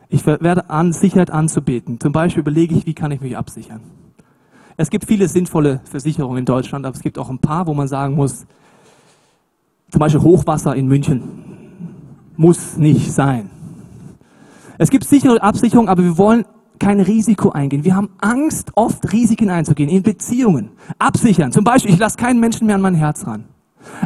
Ich 0.08 0.24
werde 0.28 0.70
an, 0.70 0.94
Sicherheit 0.94 1.32
anzubeten. 1.32 2.00
Zum 2.00 2.12
Beispiel 2.12 2.42
überlege 2.42 2.76
ich, 2.76 2.86
wie 2.86 2.94
kann 2.94 3.10
ich 3.10 3.22
mich 3.22 3.36
absichern. 3.36 3.82
Es 4.78 4.92
gibt 4.92 5.06
viele 5.06 5.28
sinnvolle 5.28 5.82
Versicherungen 5.86 6.38
in 6.38 6.46
Deutschland, 6.46 6.86
aber 6.86 6.96
es 6.96 7.02
gibt 7.02 7.18
auch 7.18 7.32
ein 7.32 7.40
paar, 7.40 7.66
wo 7.66 7.74
man 7.74 7.88
sagen 7.88 8.14
muss, 8.14 8.46
zum 9.94 10.00
Beispiel 10.00 10.22
Hochwasser 10.22 10.76
in 10.76 10.88
München. 10.88 11.22
Muss 12.36 12.78
nicht 12.78 13.12
sein. 13.12 13.52
Es 14.80 14.90
gibt 14.90 15.04
sichere 15.04 15.44
Absicherung, 15.44 15.88
aber 15.88 16.04
wir 16.04 16.18
wollen 16.18 16.46
kein 16.80 17.00
Risiko 17.00 17.52
eingehen. 17.52 17.84
Wir 17.84 17.96
haben 17.96 18.10
Angst, 18.20 18.72
oft 18.74 19.14
Risiken 19.14 19.52
einzugehen 19.52 19.92
in 19.92 20.02
Beziehungen. 20.02 20.72
Absichern. 20.98 21.52
Zum 21.52 21.64
Beispiel, 21.64 21.94
ich 21.94 22.00
lasse 22.00 22.18
keinen 22.18 22.40
Menschen 22.40 22.66
mehr 22.66 22.76
an 22.76 22.82
mein 22.82 22.96
Herz 22.96 23.28
ran. 23.28 23.44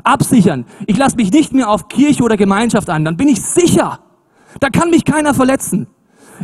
Absichern. 0.03 0.65
Ich 0.87 0.97
lasse 0.97 1.15
mich 1.15 1.31
nicht 1.31 1.53
mehr 1.53 1.69
auf 1.69 1.87
Kirche 1.87 2.21
oder 2.21 2.35
Gemeinschaft 2.35 2.89
ein. 2.89 3.05
Dann 3.05 3.15
bin 3.15 3.29
ich 3.29 3.41
sicher. 3.41 3.99
Da 4.59 4.69
kann 4.69 4.89
mich 4.89 5.05
keiner 5.05 5.33
verletzen. 5.33 5.87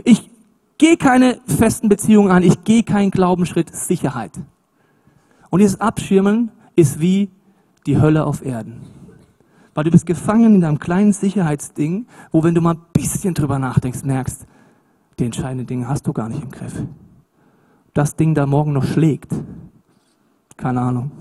Ich 0.06 0.30
gehe 0.78 0.96
keine 0.96 1.42
festen 1.48 1.90
Beziehungen 1.90 2.32
an. 2.32 2.44
Ich 2.44 2.64
gehe 2.64 2.84
keinen 2.84 3.12
Glaubensschritt 3.12 3.76
Sicherheit. 3.76 4.32
Und 5.50 5.60
dieses 5.60 5.82
Abschirmen 5.82 6.50
ist 6.78 7.02
wie 7.02 7.30
die 7.86 8.00
Hölle 8.00 8.26
auf 8.26 8.46
Erden. 8.46 9.03
Weil 9.74 9.86
du 9.86 9.92
bist 9.92 10.06
gefangen 10.06 10.56
in 10.56 10.62
deinem 10.62 10.80
kleinen 10.80 11.14
Sicherheitsding, 11.14 12.06
wo 12.32 12.44
wenn 12.44 12.56
du 12.56 12.62
mal 12.62 12.76
ein 12.76 12.82
bisschen 12.94 13.34
drüber 13.34 13.60
nachdenkst, 13.60 14.04
merkst, 14.04 14.46
die 15.20 15.26
entscheidenden 15.26 15.68
Dinge 15.68 15.88
hast 15.88 16.08
du 16.08 16.14
gar 16.14 16.30
nicht 16.30 16.44
im 16.44 16.52
Griff. 16.52 16.84
Das 17.94 18.16
Ding 18.16 18.34
da 18.34 18.46
morgen 18.46 18.74
noch 18.74 18.86
schlägt, 18.86 19.32
keine 20.58 20.82
Ahnung. 20.82 21.12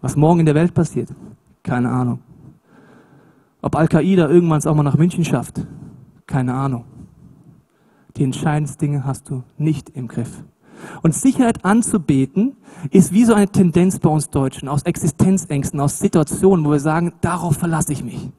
Was 0.00 0.16
morgen 0.16 0.40
in 0.40 0.46
der 0.46 0.54
Welt 0.54 0.74
passiert, 0.74 1.08
keine 1.62 1.90
Ahnung. 1.90 2.20
Ob 3.62 3.74
Al-Qaida 3.74 4.28
irgendwann 4.28 4.58
es 4.58 4.66
auch 4.66 4.74
mal 4.74 4.82
nach 4.82 4.98
München 4.98 5.24
schafft, 5.24 5.66
keine 6.26 6.54
Ahnung. 6.54 6.84
Die 8.16 8.24
entscheidendsten 8.24 8.78
Dinge 8.78 9.04
hast 9.04 9.28
du 9.28 9.42
nicht 9.58 9.90
im 9.90 10.08
Griff. 10.08 10.44
Und 11.02 11.14
Sicherheit 11.14 11.64
anzubeten 11.64 12.56
ist 12.90 13.12
wie 13.12 13.24
so 13.24 13.34
eine 13.34 13.48
Tendenz 13.48 13.98
bei 13.98 14.08
uns 14.08 14.30
Deutschen, 14.30 14.68
aus 14.68 14.82
Existenzängsten, 14.82 15.80
aus 15.80 15.98
Situationen, 15.98 16.64
wo 16.64 16.72
wir 16.72 16.80
sagen, 16.80 17.12
darauf 17.20 17.56
verlasse 17.56 17.92
ich 17.92 18.04
mich. 18.04 18.30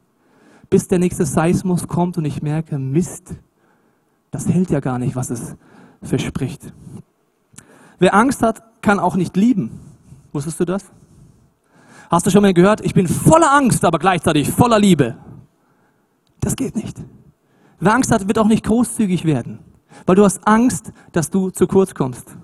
Bis 0.70 0.88
der 0.88 0.98
nächste 0.98 1.24
Seismus 1.24 1.88
kommt 1.88 2.18
und 2.18 2.24
ich 2.24 2.42
merke, 2.42 2.78
Mist, 2.78 3.34
das 4.30 4.48
hält 4.48 4.70
ja 4.70 4.80
gar 4.80 4.98
nicht, 4.98 5.16
was 5.16 5.30
es 5.30 5.56
verspricht. 6.02 6.72
Wer 7.98 8.14
Angst 8.14 8.42
hat, 8.42 8.62
kann 8.82 9.00
auch 9.00 9.16
nicht 9.16 9.36
lieben. 9.36 9.80
Wusstest 10.32 10.60
du 10.60 10.64
das? 10.64 10.84
Hast 12.10 12.26
du 12.26 12.30
schon 12.30 12.42
mal 12.42 12.54
gehört, 12.54 12.80
ich 12.80 12.94
bin 12.94 13.06
voller 13.06 13.52
Angst, 13.52 13.84
aber 13.84 13.98
gleichzeitig 13.98 14.50
voller 14.50 14.78
Liebe? 14.78 15.16
Das 16.40 16.56
geht 16.56 16.76
nicht. 16.76 16.96
Wer 17.80 17.94
Angst 17.94 18.10
hat, 18.10 18.26
wird 18.26 18.38
auch 18.38 18.46
nicht 18.46 18.64
großzügig 18.64 19.24
werden, 19.24 19.58
weil 20.06 20.16
du 20.16 20.24
hast 20.24 20.46
Angst, 20.46 20.92
dass 21.12 21.30
du 21.30 21.50
zu 21.50 21.66
kurz 21.66 21.94
kommst. 21.94 22.36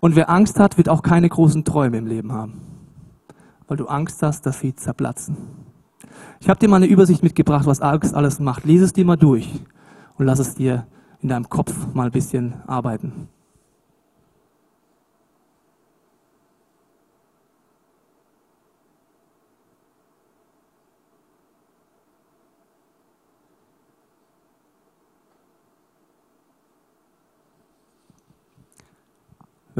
Und 0.00 0.16
wer 0.16 0.30
Angst 0.30 0.58
hat, 0.58 0.78
wird 0.78 0.88
auch 0.88 1.02
keine 1.02 1.28
großen 1.28 1.64
Träume 1.64 1.98
im 1.98 2.06
Leben 2.06 2.32
haben, 2.32 2.60
weil 3.68 3.76
du 3.76 3.86
Angst 3.86 4.22
hast, 4.22 4.46
dass 4.46 4.60
sie 4.60 4.74
zerplatzen. 4.74 5.36
Ich 6.40 6.48
habe 6.48 6.58
dir 6.58 6.68
mal 6.68 6.76
eine 6.76 6.86
Übersicht 6.86 7.22
mitgebracht, 7.22 7.66
was 7.66 7.80
Angst 7.80 8.14
alles 8.14 8.40
macht. 8.40 8.64
Lies 8.64 8.80
es 8.80 8.92
dir 8.92 9.04
mal 9.04 9.16
durch 9.16 9.48
und 10.16 10.24
lass 10.24 10.38
es 10.38 10.54
dir 10.54 10.86
in 11.20 11.28
deinem 11.28 11.48
Kopf 11.48 11.74
mal 11.92 12.06
ein 12.06 12.12
bisschen 12.12 12.54
arbeiten. 12.66 13.28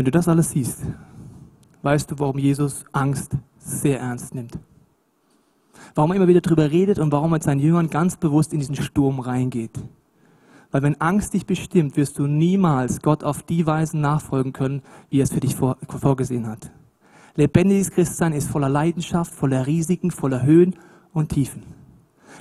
Wenn 0.00 0.06
du 0.06 0.12
das 0.12 0.28
alles 0.28 0.52
siehst, 0.52 0.78
weißt 1.82 2.10
du, 2.10 2.18
warum 2.18 2.38
Jesus 2.38 2.86
Angst 2.90 3.32
sehr 3.58 4.00
ernst 4.00 4.34
nimmt. 4.34 4.58
Warum 5.94 6.12
er 6.12 6.16
immer 6.16 6.26
wieder 6.26 6.40
darüber 6.40 6.70
redet 6.70 6.98
und 6.98 7.12
warum 7.12 7.32
er 7.32 7.34
mit 7.34 7.42
seinen 7.42 7.60
Jüngern 7.60 7.90
ganz 7.90 8.16
bewusst 8.16 8.54
in 8.54 8.60
diesen 8.60 8.76
Sturm 8.76 9.20
reingeht. 9.20 9.78
Weil 10.70 10.80
wenn 10.80 10.98
Angst 11.02 11.34
dich 11.34 11.44
bestimmt, 11.44 11.98
wirst 11.98 12.18
du 12.18 12.26
niemals 12.26 13.02
Gott 13.02 13.22
auf 13.22 13.42
die 13.42 13.66
Weise 13.66 13.98
nachfolgen 13.98 14.54
können, 14.54 14.80
wie 15.10 15.20
er 15.20 15.24
es 15.24 15.34
für 15.34 15.40
dich 15.40 15.54
vor, 15.54 15.76
vorgesehen 15.86 16.46
hat. 16.46 16.70
Lebendiges 17.34 17.90
Christsein 17.90 18.32
ist 18.32 18.48
voller 18.48 18.70
Leidenschaft, 18.70 19.34
voller 19.34 19.66
Risiken, 19.66 20.10
voller 20.10 20.44
Höhen 20.44 20.76
und 21.12 21.28
Tiefen. 21.28 21.62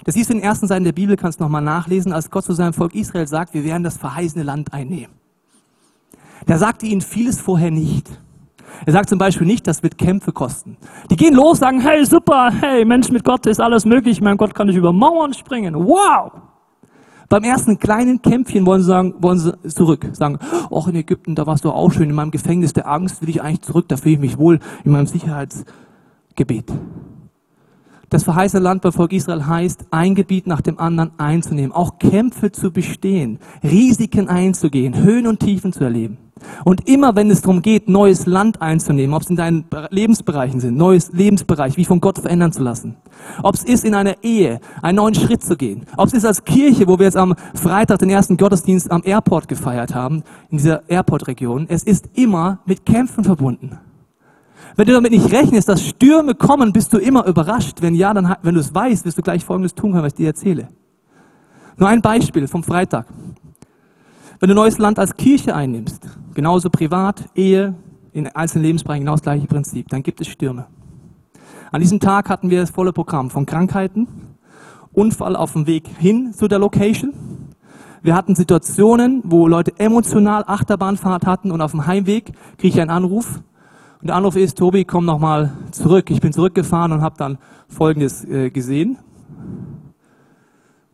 Das 0.05 0.15
siehst 0.15 0.29
du 0.29 0.33
in 0.33 0.39
den 0.39 0.45
ersten 0.45 0.67
Seiten 0.67 0.85
der 0.85 0.93
Bibel, 0.93 1.17
kannst 1.17 1.41
du 1.41 1.43
nochmal 1.43 1.61
nachlesen, 1.61 2.13
als 2.13 2.31
Gott 2.31 2.45
zu 2.45 2.53
seinem 2.53 2.71
Volk 2.71 2.95
Israel 2.95 3.27
sagt, 3.27 3.53
wir 3.53 3.65
werden 3.65 3.83
das 3.83 3.97
verheißene 3.97 4.45
Land 4.45 4.71
einnehmen. 4.71 5.19
Da 6.45 6.57
sagte 6.57 6.85
ihnen 6.85 7.01
vieles 7.01 7.39
vorher 7.39 7.71
nicht. 7.71 8.09
Er 8.85 8.93
sagt 8.93 9.09
zum 9.09 9.19
Beispiel 9.19 9.47
nicht, 9.47 9.67
das 9.67 9.83
wird 9.83 9.97
Kämpfe 9.97 10.31
kosten. 10.31 10.77
Die 11.09 11.15
gehen 11.15 11.33
los, 11.33 11.59
sagen, 11.59 11.81
hey, 11.81 12.05
super, 12.05 12.51
hey, 12.61 12.85
Mensch, 12.85 13.09
mit 13.09 13.23
Gott 13.23 13.45
ist 13.45 13.59
alles 13.59 13.85
möglich, 13.85 14.21
mein 14.21 14.37
Gott 14.37 14.55
kann 14.55 14.67
nicht 14.67 14.77
über 14.77 14.93
Mauern 14.93 15.33
springen, 15.33 15.75
wow! 15.75 16.31
Beim 17.29 17.43
ersten 17.43 17.77
kleinen 17.77 18.21
Kämpfchen 18.23 18.65
wollen 18.65 18.81
sie, 18.81 18.87
sagen, 18.87 19.13
wollen 19.19 19.37
sie 19.37 19.55
zurück. 19.69 20.07
Sagen, 20.13 20.39
ach, 20.73 20.87
in 20.87 20.95
Ägypten, 20.95 21.35
da 21.35 21.45
warst 21.45 21.63
du 21.63 21.69
auch 21.69 21.91
schön. 21.91 22.09
In 22.09 22.15
meinem 22.15 22.31
Gefängnis 22.31 22.73
der 22.73 22.89
Angst 22.89 23.21
will 23.21 23.29
ich 23.29 23.43
eigentlich 23.43 23.61
zurück. 23.61 23.85
Da 23.87 23.97
fühle 23.97 24.15
ich 24.15 24.19
mich 24.19 24.37
wohl 24.39 24.59
in 24.83 24.91
meinem 24.91 25.05
Sicherheitsgebet. 25.05 26.73
Das 28.09 28.23
verheißene 28.23 28.63
Land 28.63 28.81
beim 28.81 28.91
Volk 28.91 29.13
Israel 29.13 29.45
heißt, 29.45 29.85
ein 29.91 30.15
Gebiet 30.15 30.47
nach 30.47 30.61
dem 30.61 30.79
anderen 30.79 31.11
einzunehmen, 31.19 31.71
auch 31.71 31.99
Kämpfe 31.99 32.51
zu 32.51 32.71
bestehen, 32.71 33.37
Risiken 33.63 34.27
einzugehen, 34.27 34.95
Höhen 35.03 35.27
und 35.27 35.39
Tiefen 35.39 35.73
zu 35.73 35.83
erleben. 35.83 36.17
Und 36.63 36.89
immer 36.89 37.15
wenn 37.15 37.29
es 37.29 37.41
darum 37.41 37.61
geht, 37.61 37.87
neues 37.87 38.25
Land 38.25 38.61
einzunehmen, 38.61 39.13
ob 39.13 39.21
es 39.21 39.29
in 39.29 39.35
deinen 39.35 39.65
Lebensbereichen 39.91 40.59
sind, 40.59 40.75
neues 40.75 41.11
Lebensbereich, 41.11 41.77
wie 41.77 41.85
von 41.85 41.99
Gott 41.99 42.17
verändern 42.17 42.51
zu 42.51 42.63
lassen, 42.63 42.95
ob 43.43 43.53
es 43.53 43.63
ist 43.63 43.85
in 43.85 43.93
einer 43.93 44.23
Ehe, 44.23 44.59
einen 44.81 44.95
neuen 44.95 45.13
Schritt 45.13 45.43
zu 45.43 45.55
gehen, 45.55 45.85
ob 45.97 46.07
es 46.07 46.13
ist 46.13 46.25
als 46.25 46.43
Kirche, 46.43 46.87
wo 46.87 46.97
wir 46.97 47.05
jetzt 47.05 47.17
am 47.17 47.35
Freitag 47.53 47.99
den 47.99 48.09
ersten 48.09 48.37
Gottesdienst 48.37 48.89
am 48.89 49.01
Airport 49.05 49.47
gefeiert 49.47 49.93
haben, 49.93 50.23
in 50.49 50.57
dieser 50.57 50.89
Airport-Region, 50.89 51.67
es 51.69 51.83
ist 51.83 52.09
immer 52.13 52.59
mit 52.65 52.85
Kämpfen 52.85 53.23
verbunden. 53.23 53.77
Wenn 54.79 54.87
du 54.87 54.93
damit 54.93 55.11
nicht 55.11 55.29
rechnest, 55.33 55.67
dass 55.67 55.85
Stürme 55.85 56.35
kommen, 56.35 56.71
bist 56.71 56.93
du 56.93 56.99
immer 56.99 57.25
überrascht. 57.25 57.81
Wenn 57.81 57.95
ja, 57.95 58.13
dann, 58.13 58.37
wenn 58.43 58.53
du 58.53 58.61
es 58.61 58.73
weißt, 58.73 59.03
wirst 59.03 59.17
du 59.17 59.21
gleich 59.21 59.43
Folgendes 59.43 59.75
tun 59.75 59.91
können, 59.91 60.05
was 60.05 60.13
ich 60.13 60.17
dir 60.17 60.27
erzähle. 60.27 60.69
Nur 61.75 61.89
ein 61.89 62.01
Beispiel 62.01 62.47
vom 62.47 62.63
Freitag. 62.63 63.05
Wenn 64.39 64.47
du 64.47 64.55
neues 64.55 64.77
Land 64.77 64.97
als 64.97 65.17
Kirche 65.17 65.53
einnimmst, 65.53 66.07
genauso 66.33 66.69
privat, 66.69 67.25
Ehe, 67.35 67.75
in 68.13 68.27
einzelnen 68.27 68.63
Lebensbereichen 68.63 69.03
genau 69.03 69.15
das 69.15 69.21
gleiche 69.21 69.47
Prinzip, 69.47 69.89
dann 69.89 70.01
gibt 70.01 70.21
es 70.21 70.29
Stürme. 70.29 70.67
An 71.73 71.81
diesem 71.81 71.99
Tag 71.99 72.29
hatten 72.29 72.49
wir 72.49 72.61
das 72.61 72.69
volle 72.69 72.93
Programm 72.93 73.29
von 73.29 73.45
Krankheiten, 73.45 74.07
Unfall 74.93 75.35
auf 75.35 75.51
dem 75.51 75.67
Weg 75.67 75.89
hin 75.97 76.33
zu 76.33 76.47
der 76.47 76.59
Location. 76.59 77.13
Wir 78.01 78.15
hatten 78.15 78.33
Situationen, 78.33 79.23
wo 79.25 79.45
Leute 79.45 79.77
emotional 79.77 80.45
Achterbahnfahrt 80.47 81.25
hatten 81.25 81.51
und 81.51 81.59
auf 81.59 81.71
dem 81.71 81.85
Heimweg 81.85 82.31
kriege 82.57 82.75
ich 82.75 82.79
einen 82.79 82.91
Anruf. 82.91 83.41
Und 84.01 84.07
der 84.07 84.15
Anruf 84.15 84.37
ist, 84.37 84.57
Tobi, 84.57 84.85
komm 84.85 85.05
nochmal 85.05 85.51
zurück. 85.71 86.09
Ich 86.09 86.21
bin 86.21 86.31
zurückgefahren 86.31 86.93
und 86.93 87.01
habe 87.01 87.15
dann 87.17 87.37
Folgendes 87.67 88.23
äh, 88.23 88.49
gesehen. 88.49 88.97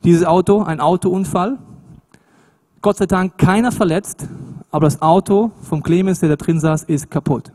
Dieses 0.03 0.25
Auto, 0.25 0.63
ein 0.63 0.79
Autounfall, 0.79 1.59
Gott 2.81 2.97
sei 2.97 3.05
Dank 3.05 3.37
keiner 3.37 3.71
verletzt, 3.71 4.27
aber 4.69 4.85
das 4.85 5.01
Auto 5.01 5.51
vom 5.61 5.81
Clemens, 5.81 6.19
der 6.19 6.29
da 6.29 6.35
drin 6.35 6.59
saß, 6.59 6.83
ist 6.83 7.09
kaputt. 7.09 7.51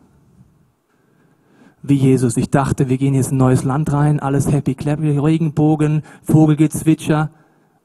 Wie 1.83 1.95
Jesus. 1.95 2.37
Ich 2.37 2.51
dachte, 2.51 2.89
wir 2.89 2.99
gehen 2.99 3.15
jetzt 3.15 3.31
in 3.31 3.37
ein 3.37 3.39
neues 3.39 3.65
Land 3.65 3.93
rein, 3.93 4.21
alles 4.21 4.51
happy 4.51 4.75
clappy, 4.75 5.19
Regenbogen, 5.19 6.03
Vogelgezwitscher. 6.23 7.31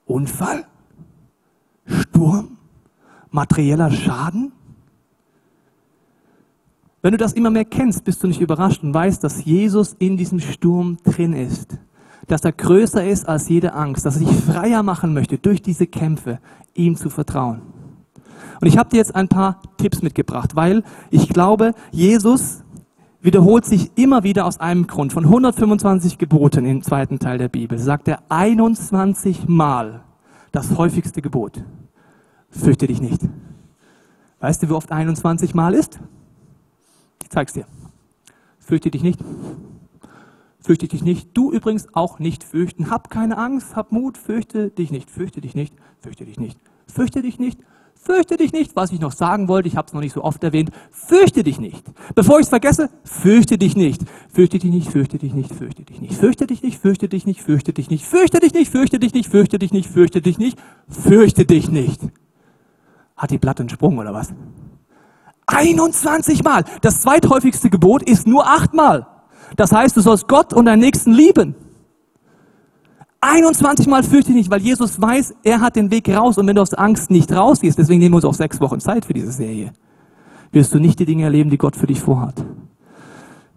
Unfall? 0.05 0.65
Sturm? 1.85 2.57
Materieller 3.31 3.91
Schaden? 3.91 4.51
Wenn 7.05 7.11
du 7.11 7.19
das 7.19 7.33
immer 7.33 7.51
mehr 7.51 7.65
kennst, 7.65 8.03
bist 8.03 8.23
du 8.23 8.27
nicht 8.27 8.41
überrascht 8.41 8.81
und 8.81 8.91
weißt, 8.91 9.23
dass 9.23 9.45
Jesus 9.45 9.95
in 9.99 10.17
diesem 10.17 10.39
Sturm 10.39 10.97
drin 11.03 11.33
ist 11.33 11.77
dass 12.27 12.41
er 12.41 12.53
größer 12.53 13.05
ist 13.05 13.29
als 13.29 13.47
jede 13.49 13.73
Angst, 13.73 14.03
dass 14.03 14.15
er 14.15 14.25
sich 14.25 14.35
freier 14.35 14.81
machen 14.81 15.13
möchte 15.13 15.37
durch 15.37 15.61
diese 15.61 15.85
Kämpfe, 15.85 16.39
ihm 16.73 16.95
zu 16.95 17.11
vertrauen. 17.11 17.61
Und 18.59 18.67
ich 18.67 18.79
habe 18.79 18.89
dir 18.89 18.97
jetzt 18.97 19.13
ein 19.13 19.27
paar 19.27 19.61
Tipps 19.77 20.01
mitgebracht, 20.01 20.55
weil 20.55 20.81
ich 21.11 21.29
glaube, 21.29 21.73
Jesus 21.91 22.63
wiederholt 23.21 23.65
sich 23.65 23.91
immer 23.93 24.23
wieder 24.23 24.47
aus 24.47 24.59
einem 24.59 24.87
Grund. 24.87 25.13
Von 25.13 25.25
125 25.25 26.17
Geboten 26.17 26.65
im 26.65 26.81
zweiten 26.81 27.19
Teil 27.19 27.37
der 27.37 27.49
Bibel 27.49 27.77
sagt 27.77 28.07
er 28.07 28.23
21 28.29 29.47
Mal 29.47 30.01
das 30.51 30.75
häufigste 30.79 31.21
Gebot. 31.21 31.63
Fürchte 32.49 32.87
dich 32.87 33.01
nicht. 33.01 33.21
Weißt 34.39 34.63
du, 34.63 34.69
wie 34.69 34.73
oft 34.73 34.91
21 34.91 35.53
Mal 35.53 35.75
ist? 35.75 35.99
Zeig's 37.35 37.51
dir. 37.51 37.65
Fürchte 38.59 38.89
dich 38.89 39.03
nicht. 39.03 39.19
Fürchte 40.61 40.87
dich 40.87 41.03
nicht. 41.03 41.31
Du 41.33 41.51
übrigens 41.51 41.93
auch 41.93 42.17
nicht 42.17 42.45
fürchten. 42.45 42.89
Hab 42.89 43.09
keine 43.09 43.37
Angst, 43.37 43.75
hab 43.75 43.91
Mut, 43.91 44.17
fürchte 44.17 44.69
dich 44.69 44.89
nicht, 44.89 45.11
fürchte 45.11 45.41
dich 45.41 45.53
nicht, 45.53 45.73
fürchte 45.99 46.23
dich 46.23 46.39
nicht, 46.39 46.57
fürchte 46.87 47.21
dich 47.21 47.37
nicht, 47.37 47.59
fürchte 47.93 48.37
dich 48.37 48.53
nicht. 48.53 48.77
Was 48.77 48.93
ich 48.93 49.01
noch 49.01 49.11
sagen 49.11 49.49
wollte, 49.49 49.67
ich 49.67 49.75
habe 49.75 49.85
es 49.85 49.93
noch 49.93 49.99
nicht 49.99 50.13
so 50.13 50.23
oft 50.23 50.41
erwähnt, 50.45 50.71
fürchte 50.91 51.43
dich 51.43 51.59
nicht. 51.59 51.83
Bevor 52.15 52.39
ich 52.39 52.45
es 52.45 52.49
vergesse, 52.49 52.89
fürchte 53.03 53.57
dich 53.57 53.75
nicht. 53.75 54.03
Fürchte 54.29 54.57
dich 54.57 54.71
nicht, 54.71 54.89
fürchte 54.89 55.17
dich 55.17 55.33
nicht, 55.33 55.53
fürchte 55.53 55.83
dich 55.83 55.99
nicht, 55.99 56.13
fürchte 56.13 56.47
dich 56.47 56.61
nicht, 56.63 56.79
fürchte 56.79 57.09
dich 57.09 57.25
nicht, 57.25 57.41
fürchte 57.41 57.73
dich 57.73 57.89
nicht, 57.91 58.11
fürchte 58.13 58.39
dich 58.39 58.53
nicht, 58.53 58.69
fürchte 58.71 58.97
dich 58.97 59.13
nicht, 59.13 59.29
fürchte 59.29 59.59
dich 59.59 59.73
nicht, 59.73 59.89
fürchte 59.89 60.21
dich 60.21 60.37
nicht, 60.37 60.57
fürchte 60.87 61.45
dich 61.45 61.69
nicht. 61.69 62.01
Hat 63.17 63.29
die 63.29 63.39
Platte 63.39 63.63
einen 63.63 63.69
Sprung 63.69 63.97
oder 63.97 64.13
was? 64.13 64.33
21 65.47 66.43
Mal. 66.43 66.63
Das 66.81 67.01
zweithäufigste 67.01 67.69
Gebot 67.69 68.03
ist 68.03 68.27
nur 68.27 68.47
achtmal. 68.47 69.07
Das 69.55 69.71
heißt, 69.71 69.95
du 69.95 70.01
sollst 70.01 70.27
Gott 70.27 70.53
und 70.53 70.65
deinen 70.65 70.79
Nächsten 70.79 71.11
lieben. 71.11 71.55
21 73.21 73.87
Mal 73.87 74.03
fürchte 74.03 74.31
ich 74.31 74.35
nicht, 74.35 74.51
weil 74.51 74.61
Jesus 74.61 75.01
weiß, 75.01 75.35
er 75.43 75.61
hat 75.61 75.75
den 75.75 75.89
Weg 75.91 76.09
raus. 76.09 76.37
Und 76.37 76.47
wenn 76.47 76.55
du 76.55 76.61
aus 76.61 76.73
Angst 76.73 77.09
nicht 77.09 77.31
rausgehst, 77.31 77.77
deswegen 77.77 77.99
nehmen 77.99 78.13
wir 78.13 78.17
uns 78.17 78.25
auch 78.25 78.33
sechs 78.33 78.61
Wochen 78.61 78.79
Zeit 78.79 79.05
für 79.05 79.13
diese 79.13 79.31
Serie, 79.31 79.73
wirst 80.51 80.73
du 80.73 80.79
nicht 80.79 80.99
die 80.99 81.05
Dinge 81.05 81.23
erleben, 81.23 81.49
die 81.49 81.57
Gott 81.57 81.75
für 81.75 81.87
dich 81.87 81.99
vorhat. 81.99 82.45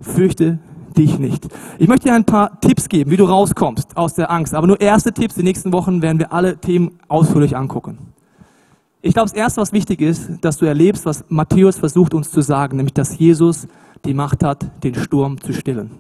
Fürchte 0.01 0.59
dich 0.96 1.18
nicht. 1.18 1.48
Ich 1.79 1.88
möchte 1.88 2.09
dir 2.09 2.14
ein 2.14 2.24
paar 2.24 2.61
Tipps 2.61 2.88
geben, 2.88 3.11
wie 3.11 3.16
du 3.16 3.24
rauskommst 3.24 3.96
aus 3.96 4.14
der 4.14 4.31
Angst. 4.31 4.55
Aber 4.55 4.66
nur 4.66 4.81
erste 4.81 5.12
Tipps. 5.12 5.35
Die 5.35 5.42
nächsten 5.42 5.72
Wochen 5.72 6.03
werden 6.03 6.18
wir 6.18 6.33
alle 6.33 6.59
Themen 6.59 6.98
ausführlich 7.09 7.57
angucken. 7.57 7.98
Ich 9.09 9.14
glaube, 9.14 9.31
das 9.31 9.38
erste, 9.38 9.62
was 9.62 9.73
wichtig 9.73 10.03
ist, 10.03 10.33
dass 10.42 10.59
du 10.59 10.66
erlebst, 10.66 11.07
was 11.07 11.25
Matthäus 11.31 11.79
versucht 11.79 12.12
uns 12.12 12.31
zu 12.31 12.42
sagen, 12.42 12.77
nämlich, 12.77 12.92
dass 12.92 13.18
Jesus 13.18 13.66
die 14.05 14.12
Macht 14.12 14.44
hat, 14.44 14.85
den 14.85 14.94
Sturm 14.94 15.40
zu 15.40 15.55
stillen. 15.55 15.92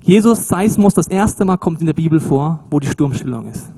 Jesus 0.00 0.48
Seismus, 0.48 0.94
das 0.94 1.06
erste 1.06 1.44
Mal 1.44 1.56
kommt 1.58 1.78
in 1.78 1.86
der 1.86 1.92
Bibel 1.92 2.18
vor, 2.18 2.64
wo 2.72 2.80
die 2.80 2.88
Sturmstillung 2.88 3.46
ist. 3.46 3.70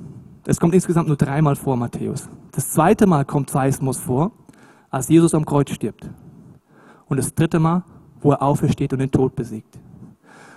Es 0.46 0.58
kommt 0.58 0.72
insgesamt 0.72 1.08
nur 1.08 1.18
dreimal 1.18 1.54
vor, 1.54 1.76
Matthäus. 1.76 2.30
Das 2.52 2.70
zweite 2.70 3.06
Mal 3.06 3.26
kommt 3.26 3.50
Seismus 3.50 3.98
vor, 3.98 4.32
als 4.88 5.10
Jesus 5.10 5.34
am 5.34 5.44
Kreuz 5.44 5.70
stirbt. 5.70 6.08
Und 7.08 7.18
das 7.18 7.34
dritte 7.34 7.60
Mal, 7.60 7.84
wo 8.22 8.30
er 8.30 8.40
aufersteht 8.40 8.94
und 8.94 9.00
den 9.00 9.10
Tod 9.10 9.36
besiegt. 9.36 9.78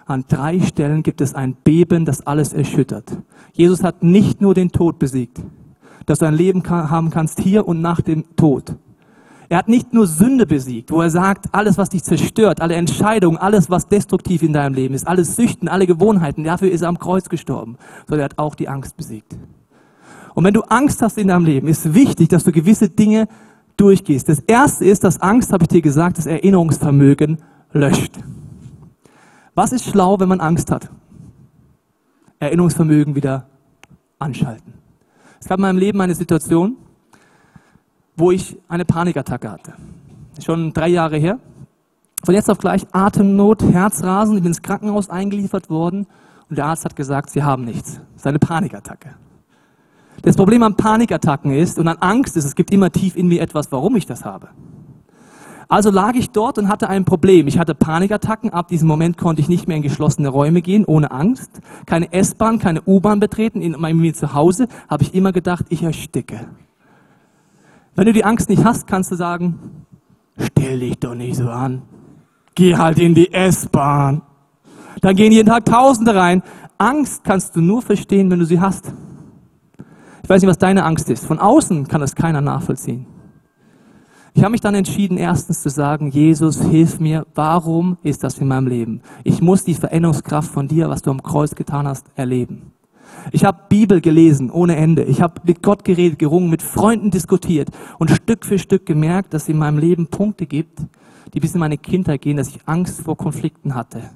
An 0.05 0.23
drei 0.25 0.61
Stellen 0.61 1.03
gibt 1.03 1.19
es 1.19 1.35
ein 1.35 1.55
Beben, 1.65 2.05
das 2.05 2.25
alles 2.25 2.53
erschüttert. 2.53 3.11
Jesus 3.51 3.83
hat 3.83 4.03
nicht 4.03 4.39
nur 4.39 4.53
den 4.53 4.71
Tod 4.71 4.99
besiegt, 4.99 5.41
dass 6.05 6.19
du 6.19 6.25
ein 6.25 6.33
Leben 6.33 6.63
haben 6.69 7.09
kannst 7.09 7.39
hier 7.39 7.67
und 7.67 7.81
nach 7.81 8.01
dem 8.01 8.23
Tod. 8.35 8.75
Er 9.49 9.57
hat 9.57 9.67
nicht 9.67 9.93
nur 9.93 10.05
Sünde 10.05 10.45
besiegt, 10.45 10.91
wo 10.91 11.01
er 11.01 11.09
sagt, 11.09 11.47
alles, 11.53 11.77
was 11.79 11.89
dich 11.89 12.03
zerstört, 12.03 12.61
alle 12.61 12.75
Entscheidungen, 12.75 13.37
alles, 13.37 13.69
was 13.71 13.87
destruktiv 13.87 14.43
in 14.43 14.53
deinem 14.53 14.75
Leben 14.75 14.93
ist, 14.93 15.07
alles 15.07 15.35
Süchten, 15.35 15.67
alle 15.67 15.87
Gewohnheiten, 15.87 16.43
dafür 16.43 16.69
ist 16.69 16.81
er 16.81 16.89
am 16.89 16.99
Kreuz 16.99 17.29
gestorben, 17.29 17.77
sondern 18.07 18.21
er 18.21 18.25
hat 18.25 18.37
auch 18.37 18.53
die 18.53 18.69
Angst 18.69 18.95
besiegt. 18.95 19.35
Und 20.35 20.43
wenn 20.43 20.53
du 20.53 20.61
Angst 20.61 21.01
hast 21.01 21.17
in 21.17 21.29
deinem 21.29 21.45
Leben, 21.45 21.67
ist 21.67 21.95
wichtig, 21.95 22.29
dass 22.29 22.43
du 22.43 22.51
gewisse 22.51 22.89
Dinge 22.89 23.27
durchgehst. 23.75 24.29
Das 24.29 24.39
erste 24.39 24.85
ist, 24.85 25.03
dass 25.03 25.19
Angst, 25.19 25.51
habe 25.51 25.63
ich 25.63 25.69
dir 25.69 25.81
gesagt, 25.81 26.19
das 26.19 26.27
Erinnerungsvermögen 26.27 27.39
löscht. 27.71 28.13
Was 29.55 29.71
ist 29.71 29.85
schlau, 29.85 30.19
wenn 30.19 30.29
man 30.29 30.41
Angst 30.41 30.69
hat? 30.69 30.89
Erinnerungsvermögen 32.39 33.15
wieder 33.15 33.47
anschalten. 34.19 34.78
Es 35.39 35.47
gab 35.47 35.59
in 35.59 35.61
meinem 35.61 35.77
Leben 35.77 36.01
eine 36.01 36.15
Situation, 36.15 36.77
wo 38.15 38.31
ich 38.31 38.57
eine 38.67 38.85
Panikattacke 38.85 39.49
hatte. 39.49 39.73
Schon 40.43 40.73
drei 40.73 40.89
Jahre 40.89 41.17
her. 41.17 41.39
Von 42.23 42.35
jetzt 42.35 42.49
auf 42.49 42.57
gleich 42.57 42.85
Atemnot, 42.91 43.63
Herzrasen. 43.63 44.35
Ich 44.35 44.43
bin 44.43 44.51
ins 44.51 44.61
Krankenhaus 44.61 45.09
eingeliefert 45.09 45.69
worden 45.69 46.05
und 46.49 46.57
der 46.57 46.65
Arzt 46.65 46.83
hat 46.83 46.95
gesagt, 46.95 47.29
Sie 47.29 47.43
haben 47.43 47.63
nichts. 47.63 47.95
Das 48.13 48.21
ist 48.21 48.27
eine 48.27 48.39
Panikattacke. 48.39 49.15
Das 50.21 50.35
Problem 50.35 50.63
an 50.63 50.75
Panikattacken 50.75 51.53
ist 51.53 51.79
und 51.79 51.87
an 51.87 51.97
Angst 51.99 52.35
ist, 52.35 52.43
es 52.43 52.55
gibt 52.55 52.71
immer 52.71 52.91
tief 52.91 53.15
in 53.15 53.27
mir 53.27 53.41
etwas, 53.41 53.71
warum 53.71 53.95
ich 53.95 54.05
das 54.05 54.25
habe. 54.25 54.49
Also 55.71 55.91
lag 55.91 56.15
ich 56.15 56.31
dort 56.31 56.57
und 56.57 56.67
hatte 56.67 56.89
ein 56.89 57.05
Problem. 57.05 57.47
Ich 57.47 57.59
hatte 57.59 57.75
Panikattacken. 57.75 58.49
Ab 58.49 58.69
diesem 58.69 58.87
Moment 58.87 59.19
konnte 59.19 59.39
ich 59.39 59.47
nicht 59.47 59.67
mehr 59.67 59.77
in 59.77 59.83
geschlossene 59.83 60.27
Räume 60.27 60.63
gehen, 60.63 60.83
ohne 60.83 61.11
Angst. 61.11 61.61
Keine 61.85 62.11
S-Bahn, 62.11 62.57
keine 62.57 62.81
U-Bahn 62.81 63.19
betreten. 63.19 63.61
In 63.61 63.79
meinem 63.79 64.11
Zuhause 64.15 64.67
habe 64.89 65.03
ich 65.03 65.13
immer 65.13 65.31
gedacht, 65.31 65.67
ich 65.69 65.83
ersticke. 65.83 66.47
Wenn 67.95 68.07
du 68.07 68.13
die 68.13 68.25
Angst 68.25 68.49
nicht 68.49 68.65
hast, 68.65 68.87
kannst 68.87 69.11
du 69.11 69.15
sagen, 69.15 69.85
stell 70.39 70.79
dich 70.79 70.97
doch 70.97 71.13
nicht 71.13 71.35
so 71.35 71.47
an. 71.47 71.83
Geh 72.55 72.75
halt 72.75 72.97
in 72.97 73.13
die 73.13 73.31
S-Bahn. 73.31 74.23
Dann 75.01 75.15
gehen 75.15 75.31
jeden 75.31 75.49
Tag 75.49 75.65
Tausende 75.65 76.15
rein. 76.15 76.41
Angst 76.79 77.23
kannst 77.23 77.55
du 77.55 77.61
nur 77.61 77.83
verstehen, 77.83 78.31
wenn 78.31 78.39
du 78.39 78.45
sie 78.45 78.59
hast. 78.59 78.91
Ich 80.23 80.29
weiß 80.29 80.41
nicht, 80.41 80.49
was 80.49 80.57
deine 80.57 80.83
Angst 80.83 81.11
ist. 81.11 81.27
Von 81.27 81.37
außen 81.37 81.87
kann 81.87 82.01
das 82.01 82.15
keiner 82.15 82.41
nachvollziehen. 82.41 83.05
Ich 84.33 84.43
habe 84.43 84.51
mich 84.51 84.61
dann 84.61 84.75
entschieden, 84.75 85.17
erstens 85.17 85.61
zu 85.61 85.69
sagen, 85.69 86.11
Jesus, 86.11 86.61
hilf 86.61 86.99
mir, 86.99 87.25
warum 87.33 87.97
ist 88.03 88.23
das 88.23 88.37
in 88.37 88.47
meinem 88.47 88.67
Leben? 88.67 89.01
Ich 89.23 89.41
muss 89.41 89.63
die 89.63 89.73
Veränderungskraft 89.73 90.51
von 90.51 90.67
dir, 90.67 90.89
was 90.89 91.01
du 91.01 91.11
am 91.11 91.23
Kreuz 91.23 91.55
getan 91.55 91.87
hast, 91.87 92.05
erleben. 92.15 92.73
Ich 93.31 93.43
habe 93.43 93.63
Bibel 93.69 94.01
gelesen 94.01 94.49
ohne 94.51 94.75
Ende. 94.75 95.03
Ich 95.03 95.21
habe 95.21 95.41
mit 95.43 95.63
Gott 95.63 95.83
geredet, 95.83 96.19
gerungen, 96.19 96.49
mit 96.49 96.61
Freunden 96.61 97.11
diskutiert 97.11 97.69
und 97.97 98.11
Stück 98.11 98.45
für 98.45 98.59
Stück 98.59 98.85
gemerkt, 98.85 99.33
dass 99.33 99.43
es 99.43 99.49
in 99.49 99.57
meinem 99.57 99.77
Leben 99.77 100.07
Punkte 100.07 100.45
gibt, 100.45 100.79
die 101.33 101.39
bis 101.39 101.53
in 101.53 101.59
meine 101.59 101.77
Kindheit 101.77 102.21
gehen, 102.21 102.37
dass 102.37 102.49
ich 102.49 102.59
Angst 102.65 103.01
vor 103.01 103.17
Konflikten 103.17 103.75
hatte. 103.75 104.11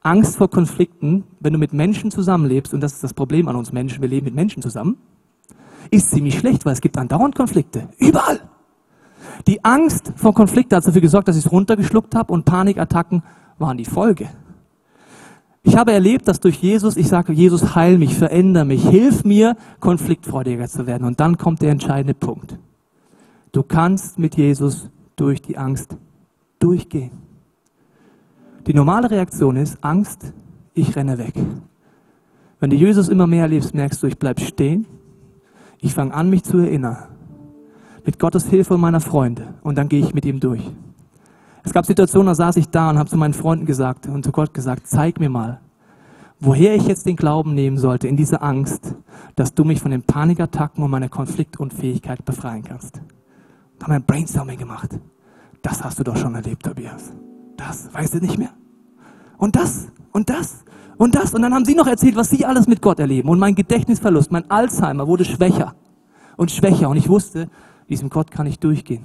Angst 0.00 0.36
vor 0.36 0.50
Konflikten, 0.50 1.24
wenn 1.40 1.52
du 1.52 1.58
mit 1.58 1.72
Menschen 1.72 2.10
zusammenlebst, 2.10 2.74
und 2.74 2.80
das 2.80 2.92
ist 2.92 3.04
das 3.04 3.14
Problem 3.14 3.48
an 3.48 3.56
uns 3.56 3.72
Menschen, 3.72 4.02
wir 4.02 4.08
leben 4.08 4.26
mit 4.26 4.34
Menschen 4.34 4.62
zusammen, 4.62 4.98
ist 5.90 6.10
ziemlich 6.10 6.38
schlecht, 6.38 6.64
weil 6.64 6.74
es 6.74 6.80
gibt 6.80 6.98
andauernd 6.98 7.34
Konflikte. 7.34 7.88
Überall. 7.98 8.40
Die 9.46 9.64
Angst 9.64 10.12
vor 10.16 10.34
Konflikten 10.34 10.76
hat 10.76 10.86
dafür 10.86 11.00
gesorgt, 11.00 11.28
dass 11.28 11.36
ich 11.36 11.46
es 11.46 11.52
runtergeschluckt 11.52 12.14
habe 12.14 12.32
und 12.32 12.44
Panikattacken 12.44 13.22
waren 13.58 13.76
die 13.76 13.84
Folge. 13.84 14.28
Ich 15.62 15.76
habe 15.76 15.92
erlebt, 15.92 16.28
dass 16.28 16.40
durch 16.40 16.56
Jesus, 16.56 16.96
ich 16.96 17.08
sage, 17.08 17.32
Jesus, 17.32 17.74
heil 17.74 17.98
mich, 17.98 18.14
veränder 18.14 18.64
mich, 18.64 18.86
hilf 18.86 19.24
mir, 19.24 19.56
konfliktfreudiger 19.80 20.68
zu 20.68 20.86
werden. 20.86 21.06
Und 21.06 21.20
dann 21.20 21.38
kommt 21.38 21.62
der 21.62 21.70
entscheidende 21.70 22.14
Punkt. 22.14 22.58
Du 23.52 23.62
kannst 23.62 24.18
mit 24.18 24.36
Jesus 24.36 24.90
durch 25.16 25.40
die 25.40 25.56
Angst 25.56 25.96
durchgehen. 26.58 27.12
Die 28.66 28.74
normale 28.74 29.10
Reaktion 29.10 29.56
ist 29.56 29.78
Angst, 29.82 30.32
ich 30.74 30.96
renne 30.96 31.18
weg. 31.18 31.34
Wenn 32.60 32.70
du 32.70 32.76
Jesus 32.76 33.08
immer 33.08 33.26
mehr 33.26 33.42
erlebst, 33.42 33.74
merkst 33.74 34.02
du, 34.02 34.06
ich 34.06 34.18
bleib 34.18 34.40
stehen. 34.40 34.86
Ich 35.80 35.94
fange 35.94 36.14
an, 36.14 36.30
mich 36.30 36.44
zu 36.44 36.58
erinnern 36.58 37.13
mit 38.04 38.18
Gottes 38.18 38.46
Hilfe 38.46 38.74
und 38.74 38.80
meiner 38.80 39.00
Freunde. 39.00 39.54
Und 39.62 39.76
dann 39.76 39.88
gehe 39.88 40.00
ich 40.00 40.14
mit 40.14 40.24
ihm 40.24 40.40
durch. 40.40 40.62
Es 41.62 41.72
gab 41.72 41.86
Situationen, 41.86 42.26
da 42.26 42.34
saß 42.34 42.56
ich 42.56 42.68
da 42.68 42.90
und 42.90 42.98
habe 42.98 43.08
zu 43.08 43.16
meinen 43.16 43.34
Freunden 43.34 43.64
gesagt 43.64 44.06
und 44.06 44.24
zu 44.24 44.32
Gott 44.32 44.52
gesagt, 44.52 44.86
zeig 44.86 45.18
mir 45.18 45.30
mal, 45.30 45.60
woher 46.38 46.74
ich 46.74 46.86
jetzt 46.86 47.06
den 47.06 47.16
Glauben 47.16 47.54
nehmen 47.54 47.78
sollte 47.78 48.06
in 48.06 48.16
dieser 48.16 48.42
Angst, 48.42 48.94
dass 49.34 49.54
du 49.54 49.64
mich 49.64 49.80
von 49.80 49.90
den 49.90 50.02
Panikattacken 50.02 50.84
und 50.84 50.90
meiner 50.90 51.08
Konfliktunfähigkeit 51.08 52.24
befreien 52.24 52.62
kannst. 52.62 53.00
Da 53.78 53.86
haben 53.86 53.92
wir 53.92 53.96
ein 53.96 54.04
Brainstorming 54.04 54.58
gemacht. 54.58 54.98
Das 55.62 55.82
hast 55.82 55.98
du 55.98 56.04
doch 56.04 56.16
schon 56.16 56.34
erlebt, 56.34 56.64
Tobias. 56.64 57.12
Das, 57.56 57.92
weißt 57.92 58.14
du 58.14 58.18
nicht 58.18 58.38
mehr? 58.38 58.50
Und 59.38 59.56
das, 59.56 59.88
und 60.12 60.28
das, 60.28 60.64
und 60.98 61.14
das. 61.14 61.34
Und 61.34 61.42
dann 61.42 61.54
haben 61.54 61.64
sie 61.64 61.74
noch 61.74 61.86
erzählt, 61.86 62.16
was 62.16 62.28
sie 62.28 62.44
alles 62.44 62.66
mit 62.66 62.82
Gott 62.82 63.00
erleben. 63.00 63.30
Und 63.30 63.38
mein 63.38 63.54
Gedächtnisverlust, 63.54 64.30
mein 64.30 64.50
Alzheimer 64.50 65.06
wurde 65.06 65.24
schwächer 65.24 65.74
und 66.36 66.50
schwächer. 66.50 66.90
Und 66.90 66.98
ich 66.98 67.08
wusste, 67.08 67.48
diesem 67.88 68.10
Gott 68.10 68.30
kann 68.30 68.46
ich 68.46 68.58
durchgehen. 68.58 69.02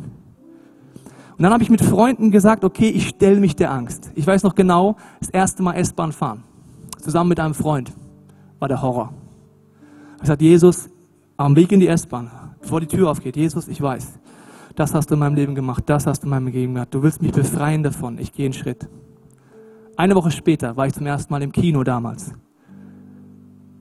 Und 1.38 1.44
dann 1.44 1.54
habe 1.54 1.64
ich 1.64 1.70
mit 1.70 1.82
Freunden 1.82 2.32
gesagt, 2.32 2.66
okay, 2.66 2.90
ich 2.90 3.08
stelle 3.08 3.40
mich 3.40 3.56
der 3.56 3.72
Angst. 3.72 4.12
Ich 4.16 4.28
weiß 4.28 4.44
noch 4.44 4.56
genau, 4.56 4.98
das 5.20 5.30
erste 5.30 5.64
Mal 5.64 5.74
S-Bahn 5.74 6.12
fahren, 6.12 6.44
zusammen 7.00 7.30
mit 7.30 7.40
einem 7.40 7.54
Freund, 7.54 7.94
war 8.60 8.68
der 8.68 8.82
Horror. 8.82 9.14
Ich 10.22 10.28
sagte, 10.28 10.44
Jesus, 10.44 10.90
am 11.38 11.56
Weg 11.56 11.72
in 11.72 11.80
die 11.80 11.88
S-Bahn, 11.88 12.30
bevor 12.60 12.82
die 12.82 12.88
Tür 12.88 13.10
aufgeht, 13.10 13.38
Jesus, 13.38 13.70
ich 13.70 13.82
weiß, 13.82 14.20
das 14.76 14.94
hast 14.94 15.10
du 15.10 15.14
in 15.14 15.20
meinem 15.20 15.36
Leben 15.36 15.56
gemacht, 15.56 15.84
das 15.88 16.06
hast 16.08 16.22
du 16.22 16.26
in 16.26 16.32
meinem 16.32 16.48
Leben 16.48 16.74
gemacht. 16.74 16.90
Du 16.92 17.02
willst 17.02 17.22
mich 17.22 17.32
befreien 17.32 17.84
davon, 17.84 18.18
ich 18.18 18.34
gehe 18.34 18.46
einen 18.46 18.54
Schritt. 18.54 18.90
Eine 19.96 20.16
Woche 20.16 20.32
später 20.32 20.76
war 20.78 20.88
ich 20.88 20.94
zum 20.94 21.06
ersten 21.06 21.32
Mal 21.34 21.42
im 21.42 21.52
Kino 21.52 21.84
damals, 21.84 22.34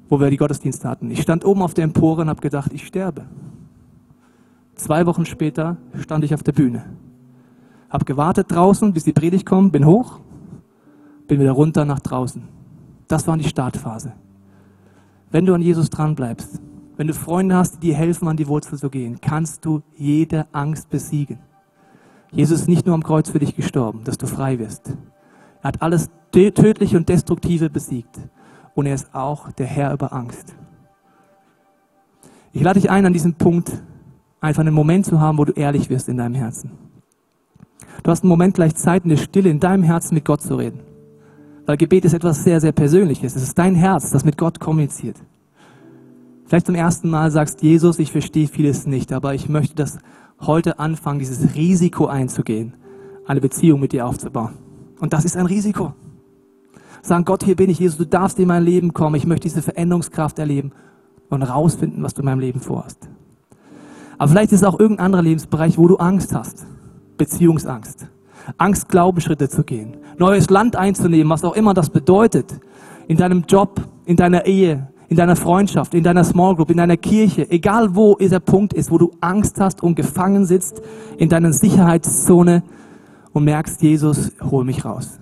wo 0.08 0.20
wir 0.20 0.30
die 0.30 0.36
Gottesdienste 0.36 0.88
hatten. 0.88 1.10
Ich 1.10 1.22
stand 1.22 1.44
oben 1.44 1.62
auf 1.62 1.74
der 1.74 1.84
Empore 1.84 2.22
und 2.22 2.28
habe 2.28 2.40
gedacht, 2.40 2.72
ich 2.72 2.86
sterbe. 2.86 3.26
Zwei 4.78 5.06
Wochen 5.06 5.26
später 5.26 5.76
stand 6.00 6.24
ich 6.24 6.32
auf 6.34 6.44
der 6.44 6.52
Bühne. 6.52 6.84
Hab 7.90 8.06
gewartet 8.06 8.46
draußen, 8.50 8.92
bis 8.92 9.02
die 9.02 9.12
Predigt 9.12 9.44
kommt, 9.44 9.72
bin 9.72 9.84
hoch, 9.84 10.20
bin 11.26 11.40
wieder 11.40 11.52
runter 11.52 11.84
nach 11.84 11.98
draußen. 11.98 12.44
Das 13.08 13.26
war 13.26 13.36
die 13.36 13.48
Startphase. 13.48 14.12
Wenn 15.30 15.46
du 15.46 15.54
an 15.54 15.62
Jesus 15.62 15.90
dranbleibst, 15.90 16.62
wenn 16.96 17.08
du 17.08 17.14
Freunde 17.14 17.56
hast, 17.56 17.76
die 17.76 17.88
dir 17.88 17.96
helfen, 17.96 18.28
an 18.28 18.36
die 18.36 18.46
Wurzel 18.46 18.78
zu 18.78 18.88
gehen, 18.88 19.20
kannst 19.20 19.64
du 19.64 19.82
jede 19.96 20.46
Angst 20.52 20.88
besiegen. 20.90 21.40
Jesus 22.30 22.60
ist 22.60 22.68
nicht 22.68 22.86
nur 22.86 22.94
am 22.94 23.02
Kreuz 23.02 23.30
für 23.30 23.40
dich 23.40 23.56
gestorben, 23.56 24.04
dass 24.04 24.16
du 24.16 24.28
frei 24.28 24.60
wirst. 24.60 24.90
Er 25.60 25.68
hat 25.68 25.82
alles 25.82 26.08
Tödliche 26.30 26.96
und 26.96 27.08
Destruktive 27.08 27.68
besiegt. 27.68 28.20
Und 28.76 28.86
er 28.86 28.94
ist 28.94 29.12
auch 29.12 29.50
der 29.50 29.66
Herr 29.66 29.92
über 29.92 30.12
Angst. 30.12 30.54
Ich 32.52 32.62
lade 32.62 32.78
dich 32.78 32.90
ein, 32.90 33.06
an 33.06 33.12
diesem 33.12 33.34
Punkt 33.34 33.72
einfach 34.40 34.60
einen 34.60 34.74
Moment 34.74 35.06
zu 35.06 35.20
haben, 35.20 35.38
wo 35.38 35.44
du 35.44 35.52
ehrlich 35.52 35.90
wirst 35.90 36.08
in 36.08 36.16
deinem 36.16 36.34
Herzen. 36.34 36.70
Du 38.02 38.10
hast 38.10 38.22
einen 38.22 38.28
Moment 38.28 38.54
gleich 38.54 38.74
Zeit, 38.76 39.04
in 39.04 39.10
der 39.10 39.16
Stille 39.16 39.50
in 39.50 39.60
deinem 39.60 39.82
Herzen 39.82 40.14
mit 40.14 40.24
Gott 40.24 40.40
zu 40.40 40.56
reden. 40.56 40.80
Weil 41.66 41.76
Gebet 41.76 42.04
ist 42.04 42.14
etwas 42.14 42.44
sehr, 42.44 42.60
sehr 42.60 42.72
Persönliches. 42.72 43.36
Es 43.36 43.42
ist 43.42 43.58
dein 43.58 43.74
Herz, 43.74 44.10
das 44.10 44.24
mit 44.24 44.38
Gott 44.38 44.60
kommuniziert. 44.60 45.16
Vielleicht 46.46 46.66
zum 46.66 46.74
ersten 46.74 47.10
Mal 47.10 47.30
sagst, 47.30 47.62
Jesus, 47.62 47.98
ich 47.98 48.10
verstehe 48.10 48.48
vieles 48.48 48.86
nicht, 48.86 49.12
aber 49.12 49.34
ich 49.34 49.48
möchte 49.48 49.74
das 49.74 49.98
heute 50.40 50.78
anfangen, 50.78 51.18
dieses 51.18 51.54
Risiko 51.54 52.06
einzugehen, 52.06 52.74
eine 53.26 53.40
Beziehung 53.40 53.80
mit 53.80 53.92
dir 53.92 54.06
aufzubauen. 54.06 54.54
Und 54.98 55.12
das 55.12 55.26
ist 55.26 55.36
ein 55.36 55.46
Risiko. 55.46 55.92
Sagen, 57.02 57.24
Gott, 57.24 57.44
hier 57.44 57.56
bin 57.56 57.68
ich, 57.68 57.78
Jesus, 57.80 57.98
du 57.98 58.06
darfst 58.06 58.38
in 58.38 58.48
mein 58.48 58.64
Leben 58.64 58.94
kommen, 58.94 59.16
ich 59.16 59.26
möchte 59.26 59.48
diese 59.48 59.62
Veränderungskraft 59.62 60.38
erleben 60.38 60.72
und 61.28 61.42
rausfinden, 61.42 62.02
was 62.02 62.14
du 62.14 62.22
in 62.22 62.26
meinem 62.26 62.40
Leben 62.40 62.60
vorhast. 62.60 63.10
Aber 64.18 64.30
vielleicht 64.30 64.52
ist 64.52 64.62
es 64.62 64.66
auch 64.66 64.78
irgendein 64.78 65.06
anderer 65.06 65.22
Lebensbereich, 65.22 65.78
wo 65.78 65.86
du 65.86 65.96
Angst 65.96 66.34
hast. 66.34 66.66
Beziehungsangst. 67.16 68.08
Angst, 68.56 68.88
Glaubensschritte 68.88 69.48
zu 69.48 69.62
gehen. 69.62 69.96
Neues 70.18 70.50
Land 70.50 70.76
einzunehmen, 70.76 71.30
was 71.30 71.44
auch 71.44 71.54
immer 71.54 71.74
das 71.74 71.90
bedeutet. 71.90 72.60
In 73.06 73.16
deinem 73.16 73.44
Job, 73.48 73.80
in 74.06 74.16
deiner 74.16 74.46
Ehe, 74.46 74.88
in 75.08 75.16
deiner 75.16 75.36
Freundschaft, 75.36 75.94
in 75.94 76.02
deiner 76.02 76.24
Small 76.24 76.56
Group, 76.56 76.70
in 76.70 76.78
deiner 76.78 76.96
Kirche. 76.96 77.48
Egal 77.50 77.94
wo 77.94 78.16
dieser 78.16 78.40
Punkt 78.40 78.72
ist, 78.72 78.90
wo 78.90 78.98
du 78.98 79.12
Angst 79.20 79.60
hast 79.60 79.82
und 79.82 79.94
gefangen 79.94 80.46
sitzt 80.46 80.82
in 81.16 81.28
deiner 81.28 81.52
Sicherheitszone 81.52 82.62
und 83.32 83.44
merkst, 83.44 83.80
Jesus, 83.82 84.32
hol 84.42 84.64
mich 84.64 84.84
raus. 84.84 85.20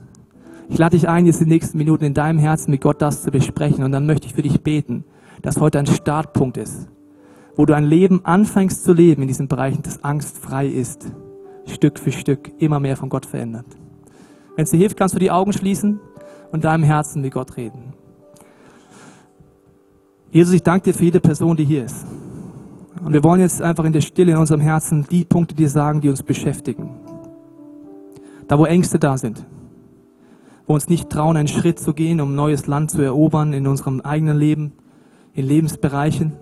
Ich 0.69 0.79
lade 0.79 0.97
dich 0.97 1.09
ein, 1.09 1.27
jetzt 1.27 1.41
die 1.41 1.47
nächsten 1.47 1.79
Minuten 1.79 2.05
in 2.05 2.15
deinem 2.15 2.39
Herzen 2.39 2.71
mit 2.71 2.81
Gott 2.81 3.01
das 3.01 3.23
zu 3.23 3.31
besprechen 3.31 3.85
und 3.85 3.93
dann 3.93 4.07
möchte 4.07 4.27
ich 4.27 4.35
für 4.35 4.43
dich 4.43 4.63
beten, 4.63 5.05
dass 5.43 5.61
heute 5.61 5.79
ein 5.79 5.87
Startpunkt 5.87 6.57
ist 6.57 6.89
wo 7.57 7.65
du 7.67 7.75
ein 7.75 7.85
Leben 7.85 8.21
anfängst 8.25 8.85
zu 8.85 8.93
leben 8.93 9.23
in 9.23 9.29
diesen 9.29 9.49
Bereichen, 9.49 9.83
das 9.83 10.05
angstfrei 10.05 10.67
ist, 10.67 11.11
Stück 11.67 11.99
für 11.99 12.13
Stück 12.13 12.53
immer 12.59 12.79
mehr 12.79 12.97
von 12.97 13.09
Gott 13.09 13.27
verändert. 13.27 13.67
Wenn 14.55 14.65
es 14.65 14.71
dir 14.71 14.79
hilft, 14.79 14.97
kannst 14.97 15.15
du 15.15 15.19
die 15.19 15.31
Augen 15.31 15.53
schließen 15.53 16.01
und 16.53 16.65
deinem 16.65 16.85
Herzen 16.85 17.23
mit 17.23 17.33
Gott 17.33 17.57
reden. 17.57 17.95
Jesus, 20.31 20.55
ich 20.55 20.63
danke 20.63 20.85
dir 20.85 20.95
für 20.95 21.05
jede 21.05 21.21
Person, 21.21 21.57
die 21.57 21.65
hier 21.65 21.85
ist. 21.85 22.07
Und 23.05 23.13
wir 23.13 23.25
wollen 23.25 23.41
jetzt 23.41 23.63
einfach 23.63 23.85
in 23.85 23.93
der 23.93 24.01
Stille 24.01 24.33
in 24.33 24.39
unserem 24.39 24.61
Herzen 24.61 25.07
die 25.11 25.25
Punkte 25.25 25.55
dir 25.55 25.69
sagen, 25.69 26.01
die 26.01 26.09
uns 26.09 26.23
beschäftigen. 26.23 26.91
Da, 28.49 28.59
wo 28.59 28.65
Ängste 28.65 28.99
da 28.99 29.19
sind, 29.19 29.45
wo 30.67 30.75
uns 30.75 30.89
nicht 30.89 31.11
trauen, 31.11 31.37
einen 31.37 31.49
Schritt 31.49 31.79
zu 31.79 31.95
gehen, 31.95 32.21
um 32.21 32.35
neues 32.35 32.67
Land 32.67 32.91
zu 32.91 33.03
erobern 33.03 33.53
in 33.53 33.67
unserem 33.67 34.01
eigenen 34.01 34.37
Leben, 34.37 34.73
in 35.35 35.47
Lebensbereichen. 35.47 36.33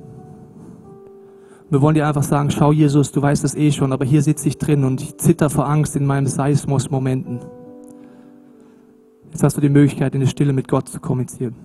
Wir 1.74 1.82
wollen 1.82 1.96
dir 1.96 2.06
einfach 2.06 2.22
sagen, 2.22 2.52
schau 2.52 2.70
Jesus, 2.70 3.10
du 3.10 3.20
weißt 3.20 3.42
es 3.42 3.56
eh 3.56 3.72
schon, 3.72 3.92
aber 3.92 4.04
hier 4.04 4.22
sitze 4.22 4.46
ich 4.46 4.58
drin 4.58 4.84
und 4.84 5.02
ich 5.02 5.16
zitter 5.16 5.50
vor 5.50 5.68
Angst 5.68 5.96
in 5.96 6.06
meinen 6.06 6.28
Seismos-Momenten. 6.28 7.40
Jetzt 9.32 9.42
hast 9.42 9.56
du 9.56 9.60
die 9.60 9.68
Möglichkeit, 9.68 10.14
in 10.14 10.20
der 10.20 10.28
Stille 10.28 10.52
mit 10.52 10.68
Gott 10.68 10.88
zu 10.88 11.00
kommunizieren. 11.00 11.56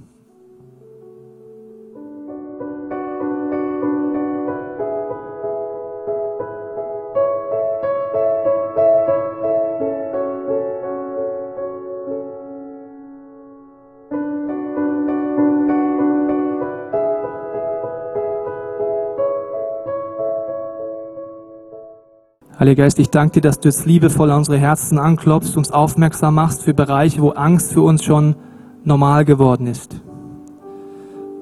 Heiliger 22.59 22.83
Geist, 22.83 22.99
ich 22.99 23.09
danke 23.09 23.35
dir, 23.35 23.41
dass 23.41 23.61
du 23.61 23.69
jetzt 23.69 23.85
liebevoll 23.85 24.29
an 24.31 24.39
unsere 24.39 24.57
Herzen 24.57 24.97
anklopfst, 24.97 25.55
uns 25.55 25.71
aufmerksam 25.71 26.35
machst 26.35 26.63
für 26.63 26.73
Bereiche, 26.73 27.21
wo 27.21 27.29
Angst 27.29 27.71
für 27.71 27.81
uns 27.81 28.03
schon 28.03 28.35
normal 28.83 29.23
geworden 29.23 29.65
ist. 29.65 30.01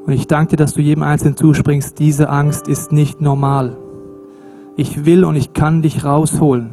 Und 0.06 0.14
ich 0.14 0.28
danke 0.28 0.52
dir, 0.52 0.58
dass 0.58 0.76
du 0.76 0.82
jedem 0.82 1.02
Einzelnen 1.02 1.36
zuspringst, 1.36 1.98
diese 1.98 2.30
Angst 2.30 2.68
ist 2.68 2.92
nicht 2.92 3.20
normal. 3.20 3.76
Ich 4.76 5.06
will 5.06 5.26
und 5.26 5.36
ich 5.36 5.54
kann 5.54 5.82
dich 5.82 6.06
rausholen. 6.06 6.70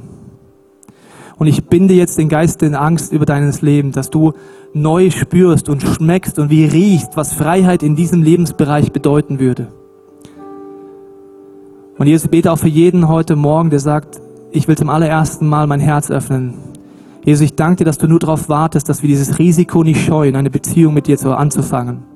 Und 1.39 1.47
ich 1.47 1.65
binde 1.65 1.95
jetzt 1.95 2.19
den 2.19 2.29
Geist 2.29 2.63
in 2.63 2.75
Angst 2.75 3.15
über 3.15 3.25
deines 3.25 3.63
Leben, 3.63 3.93
dass 3.93 4.11
du 4.11 4.35
neu 4.75 5.11
spürst 5.11 5.71
und 5.71 5.83
schmeckst 5.83 6.39
und 6.39 6.51
wie 6.51 6.67
riechst, 6.67 7.17
was 7.17 7.33
Freiheit 7.33 7.83
in 7.83 7.97
diesem 7.97 8.23
Lebensbereich 8.23 8.93
bedeuten 8.93 9.41
würde. 9.41 9.69
Und 11.97 12.09
Jesus, 12.09 12.29
bete 12.29 12.53
auch 12.53 12.59
für 12.59 12.69
jeden 12.69 13.09
heute 13.09 13.37
Morgen, 13.37 13.71
der 13.71 13.81
sagt, 13.81 14.21
ich 14.55 14.69
will 14.69 14.79
zum 14.79 14.89
allerersten 14.89 15.49
Mal 15.49 15.67
mein 15.67 15.81
Herz 15.81 16.11
öffnen. 16.11 16.55
Jesus, 17.25 17.45
ich 17.45 17.57
danke 17.57 17.79
dir, 17.79 17.85
dass 17.85 17.99
du 17.99 18.07
nur 18.07 18.21
darauf 18.21 18.49
wartest, 18.49 18.89
dass 18.89 19.03
wir 19.03 19.09
dieses 19.09 19.39
Risiko 19.39 19.83
nicht 19.83 20.05
scheuen, 20.05 20.37
eine 20.37 20.51
Beziehung 20.51 20.95
mit 20.95 21.09
dir 21.09 21.19
anzufangen. 21.37 22.14